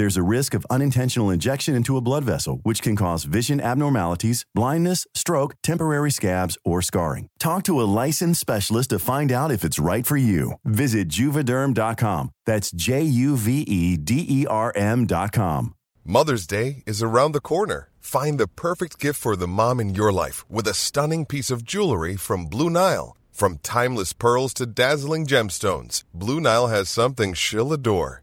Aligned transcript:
There's 0.00 0.16
a 0.16 0.32
risk 0.36 0.54
of 0.54 0.66
unintentional 0.70 1.28
injection 1.28 1.74
into 1.74 1.98
a 1.98 2.00
blood 2.00 2.24
vessel, 2.24 2.60
which 2.62 2.80
can 2.80 2.96
cause 2.96 3.24
vision 3.24 3.60
abnormalities, 3.60 4.46
blindness, 4.54 5.06
stroke, 5.14 5.56
temporary 5.62 6.10
scabs, 6.10 6.56
or 6.64 6.80
scarring. 6.80 7.28
Talk 7.38 7.64
to 7.64 7.78
a 7.82 7.90
licensed 8.00 8.40
specialist 8.40 8.88
to 8.90 8.98
find 8.98 9.30
out 9.30 9.52
if 9.52 9.62
it's 9.62 9.78
right 9.78 10.06
for 10.06 10.16
you. 10.16 10.54
Visit 10.64 11.10
juvederm.com. 11.10 12.30
That's 12.46 12.70
J 12.70 13.02
U 13.02 13.36
V 13.36 13.60
E 13.60 13.98
D 13.98 14.24
E 14.26 14.46
R 14.46 14.72
M.com. 14.74 15.74
Mother's 16.02 16.46
Day 16.46 16.82
is 16.86 17.02
around 17.02 17.32
the 17.32 17.40
corner. 17.42 17.90
Find 17.98 18.40
the 18.40 18.48
perfect 18.48 19.00
gift 19.00 19.20
for 19.20 19.36
the 19.36 19.46
mom 19.46 19.80
in 19.80 19.94
your 19.94 20.14
life 20.14 20.48
with 20.48 20.66
a 20.66 20.72
stunning 20.72 21.26
piece 21.26 21.50
of 21.50 21.62
jewelry 21.62 22.16
from 22.16 22.46
Blue 22.46 22.70
Nile. 22.70 23.18
From 23.30 23.58
timeless 23.58 24.14
pearls 24.14 24.54
to 24.54 24.64
dazzling 24.64 25.26
gemstones, 25.26 26.04
Blue 26.14 26.40
Nile 26.40 26.68
has 26.68 26.88
something 26.88 27.34
she'll 27.34 27.74
adore. 27.74 28.22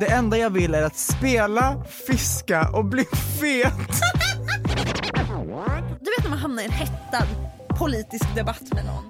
Det 0.00 0.06
enda 0.06 0.38
jag 0.38 0.50
vill 0.50 0.74
är 0.74 0.82
att 0.82 0.96
spela, 0.96 1.84
fiska 2.06 2.68
och 2.68 2.84
bli 2.84 3.04
fet. 3.40 3.72
Du 6.00 6.10
vet 6.10 6.22
när 6.22 6.30
man 6.30 6.38
hamnar 6.38 6.62
i 6.62 6.66
en 6.66 6.72
hettad 6.72 7.26
politisk 7.78 8.34
debatt 8.34 8.74
med 8.74 8.84
någon. 8.84 9.04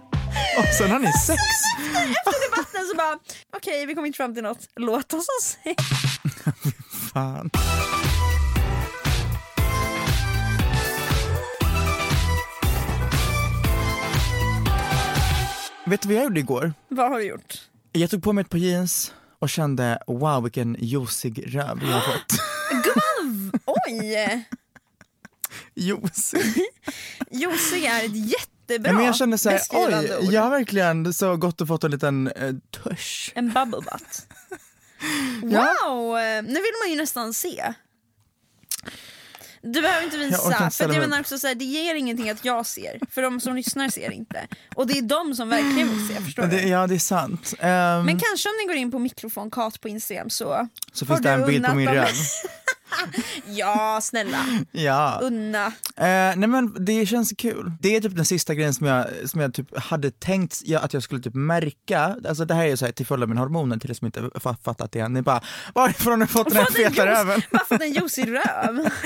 Och 0.58 0.64
sen 0.78 0.90
har 0.90 0.98
ni 0.98 1.12
sex. 1.12 1.40
Efter 1.88 2.50
debatten 2.50 2.80
så 2.90 2.96
bara, 2.96 3.18
okej 3.56 3.86
vi 3.86 3.94
kom 3.94 4.06
inte 4.06 4.16
fram 4.16 4.34
till 4.34 4.42
något, 4.42 4.68
låt 4.76 5.12
oss 5.12 5.26
ha 5.26 5.46
sex. 5.64 5.82
Fan. 7.12 7.50
Vet 15.86 16.02
du 16.02 16.08
vad 16.08 16.16
jag 16.16 16.24
gjorde 16.24 16.40
igår? 16.40 16.74
Vad 16.88 17.10
har 17.10 17.18
du 17.18 17.24
gjort? 17.24 17.54
Jag 17.92 18.10
tog 18.10 18.22
på 18.22 18.32
mig 18.32 18.42
ett 18.42 18.50
par 18.50 18.58
jeans 18.58 19.12
och 19.38 19.48
kände 19.48 19.98
wow 20.06 20.42
vilken 20.42 20.76
juicig 20.80 21.54
röv 21.54 21.78
jag 21.82 21.88
har 21.88 22.00
fått. 22.00 22.32
Gumman, 22.84 23.52
oj! 23.64 24.44
Juicig. 25.74 26.54
Juicig 27.30 27.84
är 27.84 28.04
ett 28.04 28.30
jättebra 28.30 28.92
Men 28.92 29.04
jag 29.04 29.16
kände 29.16 29.38
såhär, 29.38 29.58
beskrivande 29.58 30.18
oj, 30.18 30.26
ord. 30.26 30.32
jag 30.32 30.42
har 30.42 30.50
verkligen 30.50 31.14
så 31.14 31.36
gott 31.36 31.60
och 31.60 31.68
fått 31.68 31.84
en 31.84 31.90
liten 31.90 32.28
eh, 32.28 32.52
tusch. 32.70 33.32
En 33.34 33.52
bubble 33.52 33.80
butt. 33.80 34.26
Ja. 35.42 35.74
Wow, 35.84 36.18
eh, 36.18 36.42
nu 36.42 36.52
vill 36.54 36.72
man 36.84 36.90
ju 36.90 36.96
nästan 36.96 37.34
se. 37.34 37.74
Du 39.72 39.82
behöver 39.82 40.04
inte 40.04 40.16
Jag 40.16 40.24
visa, 40.24 40.64
inte 40.64 40.76
för 40.76 40.84
jag 40.92 41.00
menar 41.00 41.20
också 41.20 41.38
så 41.38 41.46
här, 41.46 41.54
det 41.54 41.64
ger 41.64 41.94
ingenting 41.94 42.30
att 42.30 42.44
jag 42.44 42.66
ser, 42.66 43.00
för 43.10 43.22
de 43.22 43.40
som 43.40 43.56
lyssnar 43.56 43.88
ser 43.88 44.10
inte. 44.10 44.46
Och 44.74 44.86
det 44.86 44.98
är 44.98 45.02
de 45.02 45.34
som 45.34 45.48
verkligen 45.48 45.88
vill 45.88 46.08
se, 46.08 46.22
förstår 46.22 46.42
Men 46.42 46.50
du? 46.50 46.56
det, 46.56 46.68
ja 46.68 46.86
det 46.86 46.94
är 46.94 46.98
sant. 46.98 47.54
Ehm, 47.58 48.04
Men 48.06 48.18
kanske 48.18 48.48
om 48.48 48.54
ni 48.60 48.66
går 48.66 48.76
in 48.76 48.90
på 48.90 48.98
mikrofonkat 48.98 49.80
på 49.80 49.88
Instagram 49.88 50.30
så, 50.30 50.68
så 50.92 51.06
finns 51.06 51.20
det 51.20 51.30
en 51.30 51.46
bild 51.46 51.66
på 51.66 51.74
min 51.74 51.88
röv. 51.88 52.06
Ja, 53.46 53.98
snälla. 54.02 54.44
Ja. 54.72 55.18
Unna. 55.22 55.66
Eh, 55.66 55.72
nej 56.36 56.46
men 56.48 56.84
det 56.84 57.06
känns 57.06 57.32
kul. 57.38 57.72
Det 57.80 57.96
är 57.96 58.00
typ 58.00 58.16
den 58.16 58.24
sista 58.24 58.54
grejen 58.54 58.74
som 58.74 58.86
jag, 58.86 59.06
som 59.24 59.40
jag 59.40 59.54
typ 59.54 59.78
hade 59.78 60.10
tänkt 60.10 60.60
ja, 60.64 60.80
att 60.80 60.92
jag 60.94 61.02
skulle 61.02 61.20
typ 61.22 61.34
märka, 61.34 62.16
alltså 62.28 62.44
det 62.44 62.54
här 62.54 62.64
är 62.64 62.68
ju 62.68 62.76
så 62.76 62.84
här, 62.84 62.92
till 62.92 63.06
följd 63.06 63.22
av 63.22 63.28
min 63.28 63.38
hormoner 63.38 63.76
till 63.76 63.90
er 63.90 63.94
som 63.94 64.06
inte 64.06 64.20
fa- 64.20 64.56
fattat 64.64 64.92
det 64.92 65.00
än, 65.00 65.12
ni 65.12 65.22
bara 65.22 65.40
varifrån 65.74 66.12
har 66.12 66.18
du 66.18 66.26
fått 66.26 66.48
den 66.48 66.56
här 66.56 66.64
feta 66.90 67.06
röven? 67.06 67.42
Bara 67.50 67.64
fått 67.64 67.82
en 67.82 67.92
juicy 67.92 68.22
röv. 68.24 68.88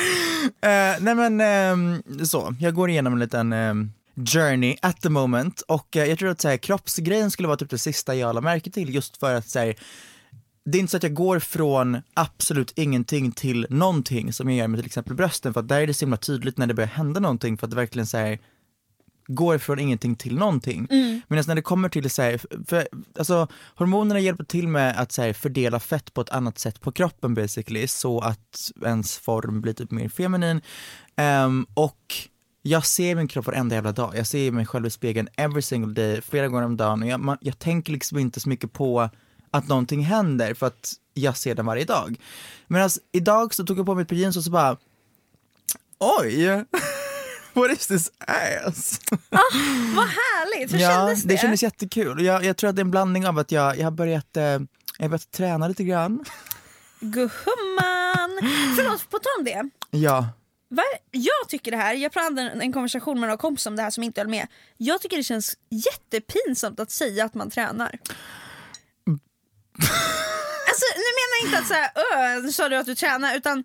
Eh, 0.63 0.97
nej 1.01 1.15
men 1.15 1.41
ehm, 1.41 2.03
så, 2.27 2.55
jag 2.61 2.75
går 2.75 2.91
igenom 2.91 3.13
en 3.13 3.19
liten 3.19 3.53
ehm, 3.53 3.93
journey 4.33 4.77
at 4.83 5.01
the 5.03 5.09
moment 5.09 5.61
och 5.61 5.97
eh, 5.97 6.05
jag 6.05 6.19
tror 6.19 6.31
att 6.31 6.41
så 6.41 6.49
här, 6.49 6.57
kroppsgrejen 6.57 7.31
skulle 7.31 7.49
vara 7.49 7.57
typ 7.57 7.71
det 7.71 7.79
sista 7.79 8.15
jag 8.15 8.35
la 8.35 8.41
märke 8.41 8.71
till 8.71 8.95
just 8.95 9.17
för 9.17 9.35
att 9.35 9.49
så 9.49 9.59
här, 9.59 9.75
det 10.71 10.79
är 10.79 10.81
inte 10.81 10.91
så 10.91 10.97
att 10.97 11.03
jag 11.03 11.15
går 11.15 11.39
från 11.39 12.03
absolut 12.15 12.73
ingenting 12.77 13.33
till 13.33 13.67
någonting 13.71 14.33
som 14.33 14.49
jag 14.49 14.59
gör 14.59 14.69
med 14.69 14.79
till 14.79 14.87
exempel 14.87 15.15
brösten 15.15 15.53
för 15.55 15.61
att 15.61 15.69
där 15.69 15.81
är 15.81 15.87
det 15.87 15.95
så 15.95 16.05
himla 16.05 16.17
tydligt 16.17 16.59
när 16.59 16.67
det 16.67 16.75
börjar 16.75 16.89
hända 16.89 17.21
någonting 17.21 17.59
för 17.59 17.67
att 17.67 17.71
det 17.71 17.77
verkligen 17.77 18.07
här, 18.13 18.39
går 19.27 19.59
från 19.59 19.79
ingenting 19.79 20.17
till 20.17 20.37
någonting. 20.37 20.87
Medan 21.29 21.45
när 21.47 21.55
det 21.55 21.63
kommer 21.63 21.89
till 21.89 22.11
så 22.11 22.23
här, 22.23 22.41
för, 22.67 22.89
alltså, 23.19 23.49
hormonerna 23.75 24.21
hjälper 24.21 24.45
till 24.45 24.69
med 24.69 25.01
att 25.01 25.13
så 25.13 25.23
här, 25.23 25.33
fördela 25.33 25.81
fett 25.81 26.15
på 26.15 26.21
ett 26.21 26.31
annat 26.31 26.59
sätt 26.59 26.81
på 26.81 26.93
kroppen 26.93 27.35
basically 27.35 27.87
så 27.87 28.21
att 28.21 28.71
ens 28.85 29.19
form 29.19 29.61
blir 29.61 29.73
typ 29.73 29.91
mer 29.91 30.09
feminin. 30.09 30.61
Ehm, 31.17 31.67
och 31.75 32.15
jag 32.63 32.87
ser 32.87 33.15
min 33.15 33.29
kropp 33.29 33.47
varenda 33.47 33.75
jävla 33.75 33.93
dag, 33.93 34.13
jag 34.17 34.27
ser 34.27 34.51
mig 34.51 34.67
själv 34.67 34.87
i 34.87 34.91
spegeln 34.91 35.29
every 35.37 35.63
single 35.63 35.95
day, 35.95 36.21
flera 36.23 36.49
gånger 36.49 36.65
om 36.65 36.77
dagen 36.77 37.03
och 37.03 37.09
jag, 37.09 37.21
man, 37.21 37.39
jag 37.41 37.59
tänker 37.59 37.93
liksom 37.93 38.19
inte 38.19 38.41
så 38.41 38.49
mycket 38.49 38.73
på 38.73 39.11
att 39.51 39.69
någonting 39.69 40.05
händer 40.05 40.55
för 40.55 40.67
att 40.67 40.93
jag 41.15 41.37
ser 41.37 41.55
den 41.55 41.67
varje 41.67 41.85
dag. 41.85 42.21
Medan 42.67 42.91
idag 43.13 43.55
så 43.55 43.67
tog 43.67 43.79
jag 43.79 43.87
på 43.87 43.95
mig 43.95 44.03
ett 44.03 44.09
par 44.09 44.17
jeans 44.17 44.37
och 44.37 44.45
så 44.45 44.51
bara 44.51 44.77
Oj! 45.99 46.47
What 47.53 47.71
is 47.71 47.87
this 47.87 48.11
ass? 48.19 49.01
Vad 49.97 50.07
härligt, 50.07 50.73
hur 50.73 50.79
ja, 50.79 50.89
kändes 50.89 51.23
det? 51.23 51.29
det 51.29 51.39
kändes 51.39 51.63
jättekul. 51.63 52.25
Jag, 52.25 52.45
jag 52.45 52.57
tror 52.57 52.71
att 52.71 52.77
det 52.77 52.81
är 52.81 52.85
en 52.85 52.91
blandning 52.91 53.27
av 53.27 53.39
att 53.39 53.53
jag, 53.53 53.79
jag 53.79 53.85
har 53.85 53.91
börjat, 53.91 54.37
eh, 54.37 54.43
jag 54.43 54.61
har 54.99 55.09
börjat 55.09 55.31
träna 55.31 55.69
lite 55.69 55.85
grann. 55.85 56.25
Gumman! 57.01 58.41
Förlåt, 58.77 59.11
på 59.11 59.19
tal 59.19 59.33
om 59.39 59.45
det. 59.45 59.71
Ja, 59.91 60.29
Va? 60.71 60.83
Jag 61.11 61.49
tycker 61.49 61.71
det 61.71 61.77
här, 61.77 61.95
jag 61.95 62.15
hade 62.15 62.43
en, 62.43 62.61
en 62.61 62.73
konversation 62.73 63.21
med 63.21 63.29
några 63.29 63.37
kompisar 63.37 63.71
om 63.71 63.77
det 63.77 63.83
här 63.83 63.91
som 63.91 64.03
inte 64.03 64.21
höll 64.21 64.29
med. 64.29 64.47
Jag 64.77 65.01
tycker 65.01 65.17
det 65.17 65.23
känns 65.23 65.57
jättepinsamt 65.71 66.81
att 66.81 66.91
säga 66.91 67.25
att 67.25 67.35
man 67.35 67.51
tränar. 67.51 67.99
Alltså 70.69 70.87
nu 70.97 71.11
menar 71.21 71.35
jag 71.41 71.47
inte 71.47 71.59
att 71.59 71.69
säga 71.69 71.91
öh, 72.45 72.51
sa 72.51 72.69
du 72.69 72.77
att 72.77 72.87
du 72.87 72.95
tränar 72.95 73.37
utan 73.37 73.65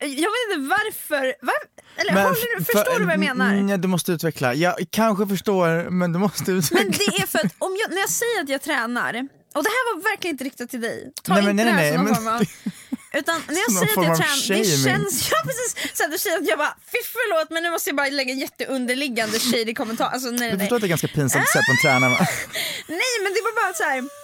jag 0.00 0.30
vet 0.34 0.42
inte 0.56 0.68
varför, 0.68 1.34
var, 1.40 1.54
eller 1.96 2.12
Men 2.14 2.22
håller 2.22 2.64
för- 2.64 2.64
förstår 2.64 2.98
du 2.98 3.04
vad 3.04 3.12
jag 3.12 3.20
menar? 3.20 3.70
Ja, 3.70 3.76
du 3.76 3.88
måste 3.88 4.12
utveckla. 4.12 4.54
Jag 4.54 4.74
kanske 4.90 5.26
förstår, 5.26 5.90
men 5.90 6.12
du 6.12 6.18
måste 6.18 6.50
utveckla. 6.52 6.78
Men 6.84 6.90
det 6.92 7.22
är 7.22 7.26
för 7.26 7.38
att 7.38 7.54
om 7.58 7.76
jag, 7.80 7.90
när 7.94 8.00
jag 8.00 8.10
säger 8.10 8.42
att 8.42 8.48
jag 8.48 8.62
tränar, 8.62 9.14
Och 9.54 9.62
det 9.62 9.68
här 9.76 9.94
var 9.94 10.02
verkligen 10.10 10.34
inte 10.34 10.44
riktat 10.44 10.70
till 10.70 10.80
dig. 10.80 11.12
Ta 11.22 11.32
Nej, 11.34 11.40
inte 11.50 11.52
nej, 11.52 11.64
det 11.64 11.70
här 11.70 11.76
nej, 11.80 11.92
som 11.92 12.04
någon 12.04 12.06
men- 12.12 12.14
form 12.14 12.28
av... 12.28 12.42
Utan 13.20 13.42
när 13.48 13.54
jag 13.66 13.72
säger 13.72 14.00
att 14.00 14.06
jag 14.08 14.16
tränar, 14.16 14.58
det 14.58 14.64
känns... 14.84 15.30
Ja 15.30 15.36
precis, 15.44 15.96
så 15.96 16.02
här, 16.02 16.10
du 16.10 16.18
säger 16.18 16.36
att 16.38 16.48
jag 16.48 16.58
bara 16.58 16.74
fy 16.92 16.98
förlåt 17.12 17.50
men 17.50 17.62
nu 17.62 17.70
måste 17.70 17.90
jag 17.90 17.96
bara 17.96 18.08
lägga 18.08 18.32
en 18.32 18.38
jätteunderliggande 18.38 19.38
shady 19.38 19.74
kommentar. 19.74 20.04
Alltså 20.14 20.30
nej 20.30 20.50
Du 20.50 20.56
nej 20.56 20.58
förstår 20.58 20.76
att 20.76 20.82
det 20.82 20.86
är 20.86 20.96
ganska 20.96 21.08
pinsamt 21.08 21.42
att 21.44 21.50
säga 21.52 21.62
att 21.62 21.68
man 21.68 21.78
tränar 21.84 22.08
va? 22.10 22.18
Nej 23.00 23.14
men 23.22 23.30
det 23.36 23.40
var 23.48 23.54
bara 23.62 23.74
så 23.74 23.82
här. 23.84 24.23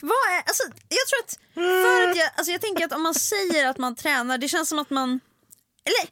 Vad 0.00 0.10
är, 0.34 0.42
alltså, 0.46 0.62
jag 0.88 1.06
tror 1.08 1.20
att, 1.24 1.38
för 1.54 2.10
att 2.10 2.16
jag, 2.16 2.30
alltså, 2.36 2.52
jag 2.52 2.60
tänker 2.60 2.84
att 2.84 2.92
om 2.92 3.02
man 3.02 3.14
säger 3.14 3.66
att 3.66 3.78
man 3.78 3.94
tränar, 3.96 4.38
det 4.38 4.48
känns 4.48 4.68
som 4.68 4.78
att 4.78 4.90
man, 4.90 5.20
eller 5.84 6.10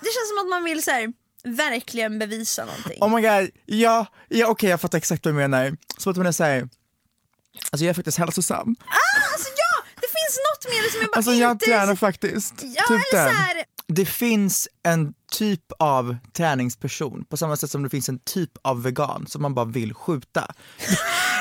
det 0.00 0.08
känns 0.14 0.28
som 0.28 0.38
att 0.38 0.48
man 0.48 0.64
vill 0.64 0.82
så 0.82 0.90
här, 0.90 1.12
verkligen 1.44 2.18
bevisa 2.18 2.64
någonting. 2.64 2.98
Oh 3.02 3.14
my 3.14 3.22
god, 3.22 3.50
ja, 3.66 4.06
ja 4.28 4.46
okej 4.46 4.70
jag 4.70 4.80
fattar 4.80 4.98
exakt 4.98 5.24
vad 5.24 5.34
du 5.34 5.38
menar. 5.38 5.76
Som 5.98 6.10
att 6.10 6.16
man 6.16 6.26
är 6.26 6.32
såhär, 6.32 6.68
alltså 7.72 7.84
jag 7.84 7.90
är 7.90 7.94
faktiskt 7.94 8.18
hälsosam. 8.18 8.76
Ah, 8.80 9.32
alltså 9.32 9.48
ja, 9.56 9.84
det 9.94 10.06
finns 10.06 10.38
något 10.48 10.74
med 10.74 10.84
det 10.84 10.90
som 10.90 11.00
jag 11.00 11.10
bara 11.10 11.16
Alltså 11.16 11.32
jag 11.32 11.50
inte... 11.50 11.66
tränar 11.66 11.94
faktiskt. 11.94 12.54
Ja, 12.62 12.82
typ 12.88 13.12
eller 13.12 13.24
den. 13.24 13.34
så 13.34 13.40
här, 13.42 13.64
Det 13.92 14.06
finns 14.06 14.68
en 14.82 15.14
typ 15.32 15.72
av 15.78 16.16
träningsperson 16.32 17.24
på 17.24 17.36
samma 17.36 17.56
sätt 17.56 17.70
som 17.70 17.82
det 17.82 17.90
finns 17.90 18.08
en 18.08 18.18
typ 18.18 18.50
av 18.62 18.82
vegan 18.82 19.26
som 19.26 19.42
man 19.42 19.54
bara 19.54 19.64
vill 19.64 19.94
skjuta. 19.94 20.54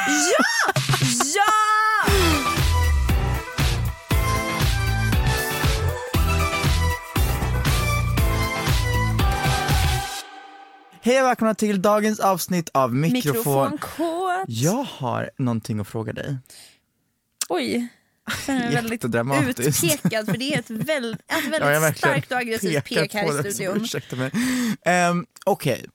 ja! 0.08 0.46
Ja! 1.36 1.54
Hej 11.02 11.22
och 11.22 11.28
välkomna 11.28 11.56
till 11.56 11.82
dagens 11.82 12.20
avsnitt 12.20 12.70
av 12.74 12.96
Mikrofon. 12.96 13.72
Mikrofonkåt. 13.72 14.46
Jag 14.48 14.84
har 14.84 15.30
någonting 15.38 15.80
att 15.80 15.88
fråga 15.88 16.14
dig. 16.14 16.38
Oj. 17.50 17.88
Känner 18.45 19.24
mig 19.24 19.44
väldigt 19.44 19.59
utpekad 19.59 20.25
för 20.25 20.38
det 20.38 20.53
är 20.53 20.59
ett, 20.59 20.69
väl, 20.69 21.13
ett 21.27 21.44
väldigt 21.51 21.62
Ja, 21.62 21.94
starkt 21.94 22.31
och 22.31 22.38
aggressivt 22.38 22.85
pek 22.85 23.13
här 23.13 23.47
i 23.47 23.53
studion. 23.53 23.81
Ursäkta 23.81 24.15
mig. 24.15 24.31
Um, 25.09 25.25
Okej, 25.45 25.85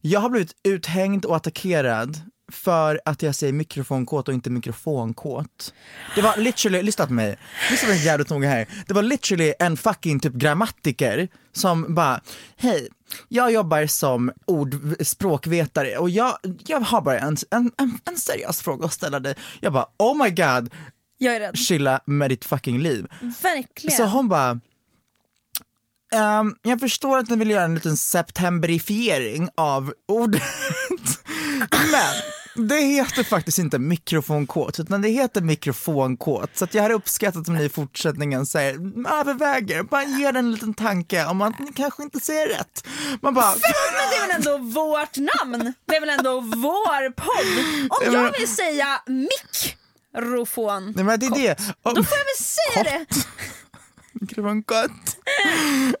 jag 0.00 0.20
har 0.20 0.30
blivit 0.30 0.52
uthängd 0.62 1.24
och 1.24 1.36
attackerad 1.36 2.20
för 2.52 3.00
att 3.04 3.22
jag 3.22 3.34
säger 3.34 3.52
mikrofonkåt 3.52 4.28
och 4.28 4.34
inte 4.34 4.50
mikrofonkåt. 4.50 5.74
Det 6.14 6.22
var 6.22 6.36
literally, 6.36 6.82
lyssna 6.82 7.06
på 7.06 7.12
mig, 7.12 7.38
lyssna 7.70 7.88
på 7.88 7.94
mig 7.94 8.04
jävligt 8.04 8.30
noga 8.30 8.48
här. 8.48 8.68
Det 8.86 8.94
var 8.94 9.02
literally 9.02 9.54
en 9.58 9.76
fucking 9.76 10.20
typ 10.20 10.32
grammatiker 10.32 11.28
som 11.52 11.94
bara, 11.94 12.20
hej, 12.56 12.88
jag 13.28 13.52
jobbar 13.52 13.86
som 13.86 14.32
ord, 14.46 14.76
språkvetare 15.00 15.96
och 15.98 16.10
jag, 16.10 16.38
jag 16.66 16.80
har 16.80 17.00
bara 17.00 17.18
en, 17.18 17.36
en, 17.50 17.72
en, 17.78 17.98
en 18.04 18.16
seriös 18.16 18.62
fråga 18.62 18.86
att 18.86 18.92
ställa 18.92 19.20
dig. 19.20 19.34
Jag 19.60 19.72
bara, 19.72 19.86
oh 19.98 20.24
my 20.24 20.30
god, 20.30 20.70
Jag 21.18 21.36
är 21.36 21.40
rädd. 21.40 21.58
chilla 21.58 22.00
med 22.06 22.30
ditt 22.30 22.44
fucking 22.44 22.78
liv. 22.78 23.06
Verkligen. 23.42 23.96
Så 23.96 24.04
hon 24.04 24.28
bara, 24.28 24.60
ehm, 26.14 26.54
jag 26.62 26.80
förstår 26.80 27.18
att 27.18 27.30
ni 27.30 27.36
vill 27.36 27.50
göra 27.50 27.64
en 27.64 27.74
liten 27.74 27.96
septemberifiering 27.96 29.48
av 29.56 29.92
ordet, 30.08 30.42
men 31.70 32.14
det 32.56 32.76
heter 32.80 33.24
faktiskt 33.24 33.58
inte 33.58 33.78
mikrofonkåt 33.78 34.80
utan 34.80 35.02
det 35.02 35.08
heter 35.08 35.40
mikrofonkåt. 35.40 36.50
Så 36.54 36.64
att 36.64 36.74
jag 36.74 36.82
hade 36.82 36.94
uppskattat 36.94 37.48
om 37.48 37.54
ni 37.54 37.64
i 37.64 37.68
fortsättningen 37.68 38.46
säger, 38.46 38.74
överväger, 39.20 39.82
bara 39.82 40.04
ger 40.04 40.32
den 40.32 40.44
en 40.44 40.52
liten 40.52 40.74
tanke 40.74 41.26
om 41.26 41.42
att 41.42 41.58
ni 41.58 41.72
kanske 41.72 42.02
inte 42.02 42.20
säger 42.20 42.48
rätt. 42.48 42.86
Man 43.22 43.34
bara, 43.34 43.50
Men 43.50 43.60
det 44.10 44.16
är 44.16 44.26
väl 44.26 44.36
ändå 44.36 44.80
vårt 44.80 45.16
namn? 45.16 45.72
Det 45.86 45.96
är 45.96 46.00
väl 46.00 46.10
ändå 46.10 46.40
vår 46.40 47.10
podd? 47.10 47.88
Om 47.90 48.14
Ja, 48.14 48.22
jag 48.22 48.38
vill 48.38 48.48
säga 48.48 49.00
mikrofon, 50.14 50.92
nej 50.96 51.04
men 51.04 51.20
det 51.20 51.26
är 51.26 51.30
det. 51.30 51.54
då 51.82 51.90
får 51.90 51.96
jag 51.96 52.04
väl 52.04 52.84
säga 52.84 52.84
det. 52.84 53.06
mikrofonkåt. 54.12 54.90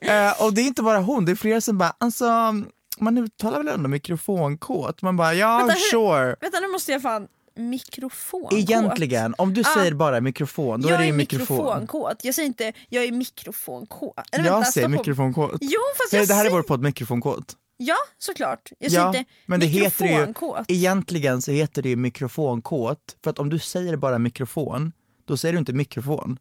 eh, 0.00 0.42
och 0.42 0.54
det 0.54 0.60
är 0.60 0.64
inte 0.66 0.82
bara 0.82 0.98
hon, 0.98 1.24
det 1.24 1.32
är 1.32 1.36
flera 1.36 1.60
som 1.60 1.78
bara, 1.78 1.94
alltså 1.98 2.54
man 2.98 3.18
uttalar 3.18 3.58
väl 3.58 3.68
ändå 3.68 3.88
mikrofonkåt? 3.88 5.02
Man 5.02 5.16
bara, 5.16 5.34
ja 5.34 5.58
Vänta, 5.58 5.74
hur- 5.74 5.90
sure. 5.90 6.36
Vänta 6.40 6.60
nu 6.60 6.68
måste 6.68 6.92
jag 6.92 7.02
fan, 7.02 7.26
mikrofon. 7.56 8.48
Egentligen, 8.56 9.34
om 9.38 9.54
du 9.54 9.60
Ah. 9.60 9.74
säger 9.74 9.94
bara 9.94 10.20
mikrofon, 10.20 10.80
då 10.80 10.88
är 10.88 10.98
det 10.98 11.04
är 11.04 11.06
ju 11.06 11.12
mikrofon. 11.12 11.56
mikrofonkåt. 11.56 12.16
Jag 12.24 12.34
säger 12.34 12.46
inte 12.46 12.72
jag 12.88 13.04
är 13.04 13.12
mikrofonkåt. 13.12 14.14
Eller 14.32 14.44
Jag 14.44 14.52
vänta, 14.52 14.70
säger 14.72 14.88
mikrofonkåt. 14.88 15.58
Jo 15.60 15.80
fast 15.98 16.10
Det, 16.10 16.16
jag 16.16 16.28
det 16.28 16.34
här 16.34 16.40
är 16.40 16.44
säger... 16.44 16.56
vår 16.56 16.62
podd 16.62 16.82
mikrofonkåt. 16.82 17.54
Ja 17.76 17.96
såklart. 18.18 18.72
Jag 18.78 18.92
Ja, 18.92 19.06
inte 19.06 19.24
men 19.46 19.60
det 19.60 19.66
heter 19.66 20.06
ju, 20.06 20.34
egentligen 20.68 21.42
så 21.42 21.50
heter 21.50 21.82
det 21.82 21.88
ju 21.88 21.96
mikrofonkåt, 21.96 23.16
för 23.24 23.30
att 23.30 23.38
om 23.38 23.48
du 23.50 23.58
säger 23.58 23.96
bara 23.96 24.18
mikrofon, 24.18 24.92
då 25.24 25.36
säger 25.36 25.52
du 25.52 25.58
inte 25.58 25.72
mikrofon. 25.72 26.38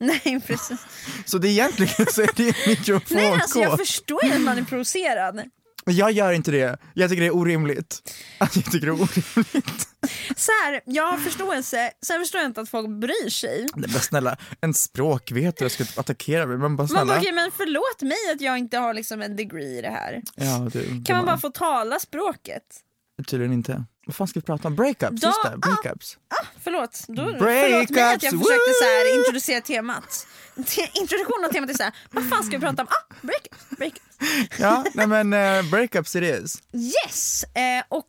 Nej 0.00 0.40
precis. 0.46 0.86
Så 1.24 1.38
det 1.38 1.48
egentligen 1.48 2.06
så 2.10 2.22
är 2.22 2.30
det 2.36 2.66
mikrofonkåt. 2.66 3.10
Nej 3.10 3.32
alltså 3.32 3.58
jag 3.58 3.78
förstår 3.78 4.24
ju 4.24 4.32
att 4.32 4.40
man 4.40 4.58
är 4.58 4.64
provocerad. 4.64 5.42
Men 5.86 5.96
jag 5.96 6.10
gör 6.12 6.32
inte 6.32 6.50
det, 6.50 6.76
jag 6.94 7.10
tycker 7.10 7.20
det 7.22 7.26
är 7.28 7.36
orimligt. 7.36 8.12
Alltså, 8.38 8.58
jag 8.58 8.72
tycker 8.72 8.86
det 8.86 8.92
är 8.92 9.02
orimligt. 9.02 9.88
Så 10.36 10.52
här, 10.64 10.80
jag 10.84 11.06
har 11.10 11.18
förståelse, 11.18 11.90
sen 12.06 12.20
förstår 12.20 12.40
jag 12.40 12.48
inte 12.50 12.60
att 12.60 12.68
folk 12.68 12.88
bryr 12.88 13.30
sig. 13.30 13.66
Nej, 13.74 13.90
men 13.92 14.00
snälla, 14.00 14.36
en 14.60 14.74
språkvetare 14.74 15.70
ska 15.70 15.84
typ 15.84 15.98
attackera 15.98 16.46
mig, 16.46 16.58
men 16.58 16.76
bara 16.76 16.82
Man 16.82 16.88
snälla. 16.88 17.04
bara, 17.06 17.18
okej, 17.18 17.32
men 17.32 17.50
förlåt 17.56 18.02
mig 18.02 18.34
att 18.34 18.40
jag 18.40 18.58
inte 18.58 18.78
har 18.78 18.94
liksom 18.94 19.22
en 19.22 19.36
degree 19.36 19.78
i 19.78 19.82
det 19.82 19.90
här. 19.90 20.22
Ja, 20.34 20.68
du, 20.72 21.02
Kan 21.04 21.16
man 21.16 21.26
bara 21.26 21.38
få 21.38 21.50
tala 21.50 21.98
språket? 21.98 22.62
Tydligen 23.26 23.52
inte. 23.52 23.84
Vad 24.06 24.16
fan 24.16 24.28
ska 24.28 24.40
vi 24.40 24.46
prata 24.46 24.68
om? 24.68 24.76
Breakups, 24.76 25.20
Då- 25.22 25.28
just 25.28 25.42
det, 25.44 25.56
breakups. 25.58 26.18
Förlåt, 26.64 27.04
då, 27.08 27.24
förlåt 27.38 27.90
mig 27.90 28.02
att 28.14 28.22
jag 28.22 28.30
försökte 28.32 28.72
så 28.80 28.84
här, 28.84 29.18
introducera 29.18 29.60
temat. 29.60 30.26
Te- 30.66 30.90
Introduktionen 30.94 31.44
av 31.44 31.52
temat 31.52 31.70
är 31.70 31.74
så 31.74 31.82
här, 31.82 31.92
vad 32.10 32.28
fan 32.28 32.42
ska 32.44 32.56
vi 32.56 32.60
prata 32.60 32.82
om? 32.82 32.88
Ah, 32.90 33.14
breakups, 33.22 33.64
breakups. 33.78 34.00
Ja, 34.58 34.84
nej 34.94 35.06
men 35.06 35.32
uh, 35.32 35.70
breakups 35.70 36.16
it 36.16 36.22
is. 36.22 36.62
Yes! 36.72 37.44
Eh, 37.44 37.84
och 37.88 38.06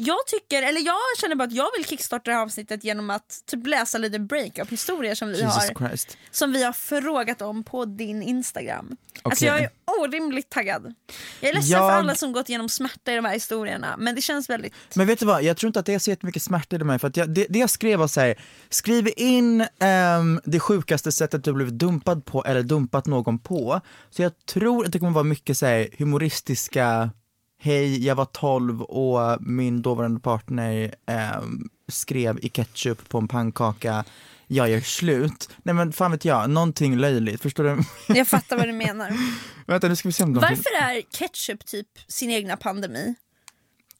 jag 0.00 0.26
tycker, 0.26 0.62
eller 0.62 0.80
jag 0.86 0.96
känner 1.20 1.34
bara 1.36 1.44
att 1.44 1.52
jag 1.52 1.68
vill 1.76 1.86
kickstarta 1.86 2.30
det 2.30 2.36
här 2.36 2.42
avsnittet 2.42 2.84
genom 2.84 3.10
att 3.10 3.42
typ 3.46 3.66
läsa 3.66 3.98
lite 3.98 4.18
breakup-historier 4.18 5.14
som 5.14 5.28
vi 5.28 5.34
Jesus 5.34 5.54
har 5.54 5.88
Christ. 5.88 6.16
som 6.30 6.52
vi 6.52 6.64
har 6.64 6.72
frågat 6.72 7.42
om 7.42 7.64
på 7.64 7.84
din 7.84 8.22
Instagram. 8.22 8.96
Alltså 9.22 9.44
Okej. 9.44 9.48
jag 9.48 9.62
är 9.62 9.70
orimligt 10.04 10.50
taggad. 10.50 10.94
Jag 11.40 11.50
är 11.50 11.54
ledsen 11.54 11.70
Jag- 11.70 11.90
för 11.92 11.98
alla 11.98 12.14
som 12.14 12.32
gått 12.32 12.48
igenom 12.48 12.68
smärta 12.68 13.12
i 13.12 13.16
de 13.16 13.24
här 13.24 13.32
historierna 13.34 13.96
men 13.98 14.14
det 14.14 14.20
känns 14.22 14.50
väldigt... 14.50 14.72
Men 14.94 15.06
vet 15.06 15.18
du 15.18 15.26
vad, 15.26 15.42
jag 15.42 15.56
tror 15.56 15.68
inte 15.68 15.80
att 15.80 15.86
det 15.86 15.94
är 15.94 15.98
så 15.98 16.10
jättemycket 16.10 16.42
smärta 16.42 16.76
i 16.76 16.78
de 16.78 16.88
här, 16.88 16.98
för 16.98 17.08
att 17.08 17.16
jag, 17.16 17.30
det, 17.30 17.46
det 17.48 17.58
jag 17.58 17.70
skrev 17.70 17.98
var 17.98 18.08
såhär, 18.08 18.40
skriv 18.68 19.08
in 19.16 19.66
ehm, 19.78 20.40
det 20.44 20.60
sjukaste 20.60 21.12
sättet 21.12 21.44
du 21.44 21.52
blivit 21.52 21.74
dumpad 21.78 22.24
på 22.24 22.44
eller 22.44 22.62
dumpat 22.62 23.06
någon 23.06 23.38
på. 23.38 23.80
Så 24.10 24.22
jag 24.22 24.32
tror 24.46 24.86
att 24.86 24.92
det 24.92 24.98
kommer 24.98 25.12
vara 25.12 25.24
mycket 25.24 25.58
såhär 25.58 25.88
humoristiska, 25.98 27.10
hej 27.58 28.06
jag 28.06 28.14
var 28.14 28.24
12 28.24 28.82
och 28.82 29.42
min 29.42 29.82
dåvarande 29.82 30.20
partner 30.20 30.94
ehm, 31.06 31.68
skrev 31.88 32.38
i 32.44 32.48
ketchup 32.48 33.08
på 33.08 33.18
en 33.18 33.28
pannkaka, 33.28 34.04
jag 34.46 34.70
gör 34.70 34.80
slut. 34.80 35.48
Nej 35.62 35.74
men 35.74 35.92
fan 35.92 36.10
vet 36.10 36.24
jag, 36.24 36.50
någonting 36.50 36.96
löjligt, 36.96 37.42
förstår 37.42 37.64
du? 37.64 37.82
Jag 38.14 38.28
fattar 38.28 38.56
vad 38.56 38.68
du 38.68 38.72
menar. 38.72 39.12
Vänta 39.66 39.88
nu 39.88 39.96
ska 39.96 40.08
vi 40.08 40.12
se 40.12 40.24
om 40.24 40.34
de 40.34 40.40
Varför 40.40 40.74
är 40.82 41.02
ketchup 41.10 41.66
typ 41.66 41.88
sin 42.08 42.30
egna 42.30 42.56
pandemi? 42.56 43.14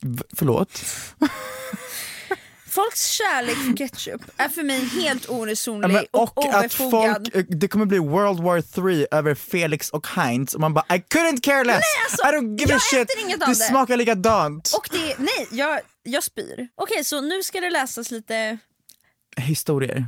V- 0.00 0.22
Förlåt? 0.32 0.84
Folks 2.78 3.06
kärlek 3.06 3.56
för 3.56 3.76
ketchup 3.76 4.22
är 4.36 4.48
för 4.48 4.62
mig 4.62 4.84
helt 4.84 5.26
Ja, 5.28 5.34
oresonlig 5.34 5.92
men, 5.92 6.04
och, 6.10 6.38
och 6.38 6.54
att 6.54 6.74
folk, 6.74 7.34
eh, 7.34 7.44
det 7.48 7.68
kommer 7.68 7.86
bli 7.86 7.98
World 7.98 8.40
War 8.40 8.60
3 8.60 9.06
över 9.10 9.34
Felix 9.34 9.90
och 9.90 10.06
Heinz 10.06 10.54
och 10.54 10.60
man 10.60 10.74
bara 10.74 10.96
I 10.96 10.98
couldn't 10.98 11.40
care 11.42 11.64
less, 11.64 11.82
alltså, 12.10 12.26
I 12.26 12.30
don't 12.30 12.58
give 12.60 12.74
a 12.74 12.78
shit, 12.90 13.08
inget 13.24 13.42
av 13.42 13.48
det 13.48 13.54
det." 13.54 13.54
smakar 13.54 13.96
likadant. 13.96 14.72
Och 14.76 14.88
det, 14.92 15.18
nej, 15.18 15.48
jag, 15.50 15.80
jag 16.02 16.22
spyr. 16.24 16.68
Okej, 16.74 17.04
så 17.04 17.20
nu 17.20 17.42
ska 17.42 17.60
det 17.60 17.70
läsas 17.70 18.10
lite... 18.10 18.58
Historier. 19.36 20.06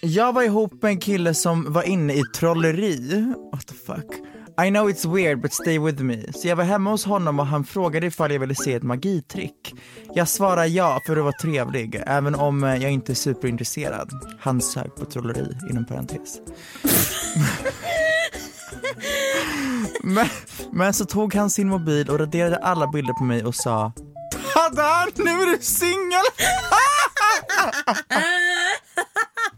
Jag 0.00 0.32
var 0.32 0.42
ihop 0.42 0.82
med 0.82 0.90
en 0.90 1.00
kille 1.00 1.34
som 1.34 1.72
var 1.72 1.82
inne 1.82 2.14
i 2.14 2.22
trolleri. 2.34 3.24
What 3.52 3.66
the 3.66 3.74
fuck? 3.74 4.29
I 4.66 4.70
know 4.70 4.90
it's 4.90 5.04
weird 5.04 5.40
but 5.40 5.52
stay 5.52 5.78
with 5.78 6.02
me. 6.02 6.32
Så 6.32 6.48
jag 6.48 6.56
var 6.56 6.64
hemma 6.64 6.90
hos 6.90 7.04
honom 7.04 7.40
och 7.40 7.46
han 7.46 7.64
frågade 7.64 8.06
ifall 8.06 8.32
jag 8.32 8.40
ville 8.40 8.54
se 8.54 8.74
ett 8.74 8.82
magitrick. 8.82 9.74
Jag 10.14 10.28
svarade 10.28 10.66
ja 10.66 11.00
för 11.06 11.16
att 11.16 11.22
vara 11.22 11.34
trevlig, 11.42 12.02
även 12.06 12.34
om 12.34 12.64
eh, 12.64 12.82
jag 12.82 12.90
inte 12.90 13.12
är 13.12 13.14
superintresserad. 13.14 14.10
Han 14.40 14.60
sög 14.60 14.96
på 14.96 15.04
trolleri, 15.04 15.56
inom 15.70 15.86
parentes. 15.86 16.40
men, 20.02 20.26
men 20.72 20.94
så 20.94 21.04
tog 21.04 21.34
han 21.34 21.50
sin 21.50 21.68
mobil 21.68 22.10
och 22.10 22.18
raderade 22.18 22.56
alla 22.56 22.86
bilder 22.86 23.14
på 23.14 23.24
mig 23.24 23.44
och 23.44 23.54
sa 23.54 23.92
Tada, 24.54 25.06
nu 25.16 25.30
är 25.30 25.46
du 25.46 25.58
singel! 25.62 26.24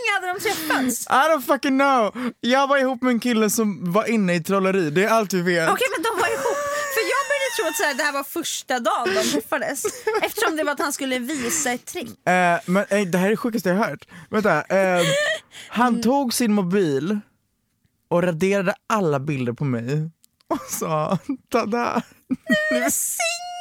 Länge 0.04 0.26
hade 0.26 0.38
de 0.38 0.40
träffats? 0.40 1.06
I 1.06 1.28
don't 1.30 1.40
fucking 1.46 1.78
know. 1.78 2.32
Jag 2.40 2.66
var 2.66 2.78
ihop 2.78 3.02
med 3.02 3.10
en 3.10 3.20
kille 3.20 3.50
som 3.50 3.92
var 3.92 4.10
inne 4.10 4.34
i 4.34 4.42
trolleri, 4.42 4.90
det 4.90 5.04
är 5.04 5.08
allt 5.08 5.32
vi 5.32 5.42
vet. 5.42 5.70
Okej 5.70 5.86
men 5.96 6.02
de 6.02 6.20
var 6.20 6.28
ihop. 6.28 6.56
För 6.94 7.02
jag 7.12 7.22
började 7.30 7.50
tro 7.56 7.66
att 7.68 7.76
så 7.76 7.82
här, 7.84 7.94
det 7.94 8.02
här 8.02 8.12
var 8.12 8.24
första 8.24 8.80
dagen 8.80 9.14
de 9.14 9.22
träffades. 9.22 9.84
Eftersom 10.22 10.56
det 10.56 10.64
var 10.64 10.72
att 10.72 10.80
han 10.80 10.92
skulle 10.92 11.18
visa 11.18 11.72
ett 11.72 11.86
trick. 11.86 12.28
Eh, 12.28 12.58
men 12.66 12.84
eh, 12.88 13.00
det 13.06 13.18
här 13.18 13.26
är 13.26 13.30
det 13.30 13.36
sjukaste 13.36 13.68
jag 13.68 13.76
har 13.76 13.84
hört. 13.84 14.08
Vänta, 14.30 14.62
eh, 14.62 15.02
han 15.68 16.02
tog 16.02 16.34
sin 16.34 16.52
mobil 16.52 17.18
och 18.08 18.22
raderade 18.22 18.74
alla 18.86 19.20
bilder 19.20 19.52
på 19.52 19.64
mig 19.64 20.10
och 20.48 20.60
sa 20.68 21.18
tada. 21.50 22.02
Du 22.70 22.76
är 22.76 22.90
singel! 22.90 23.53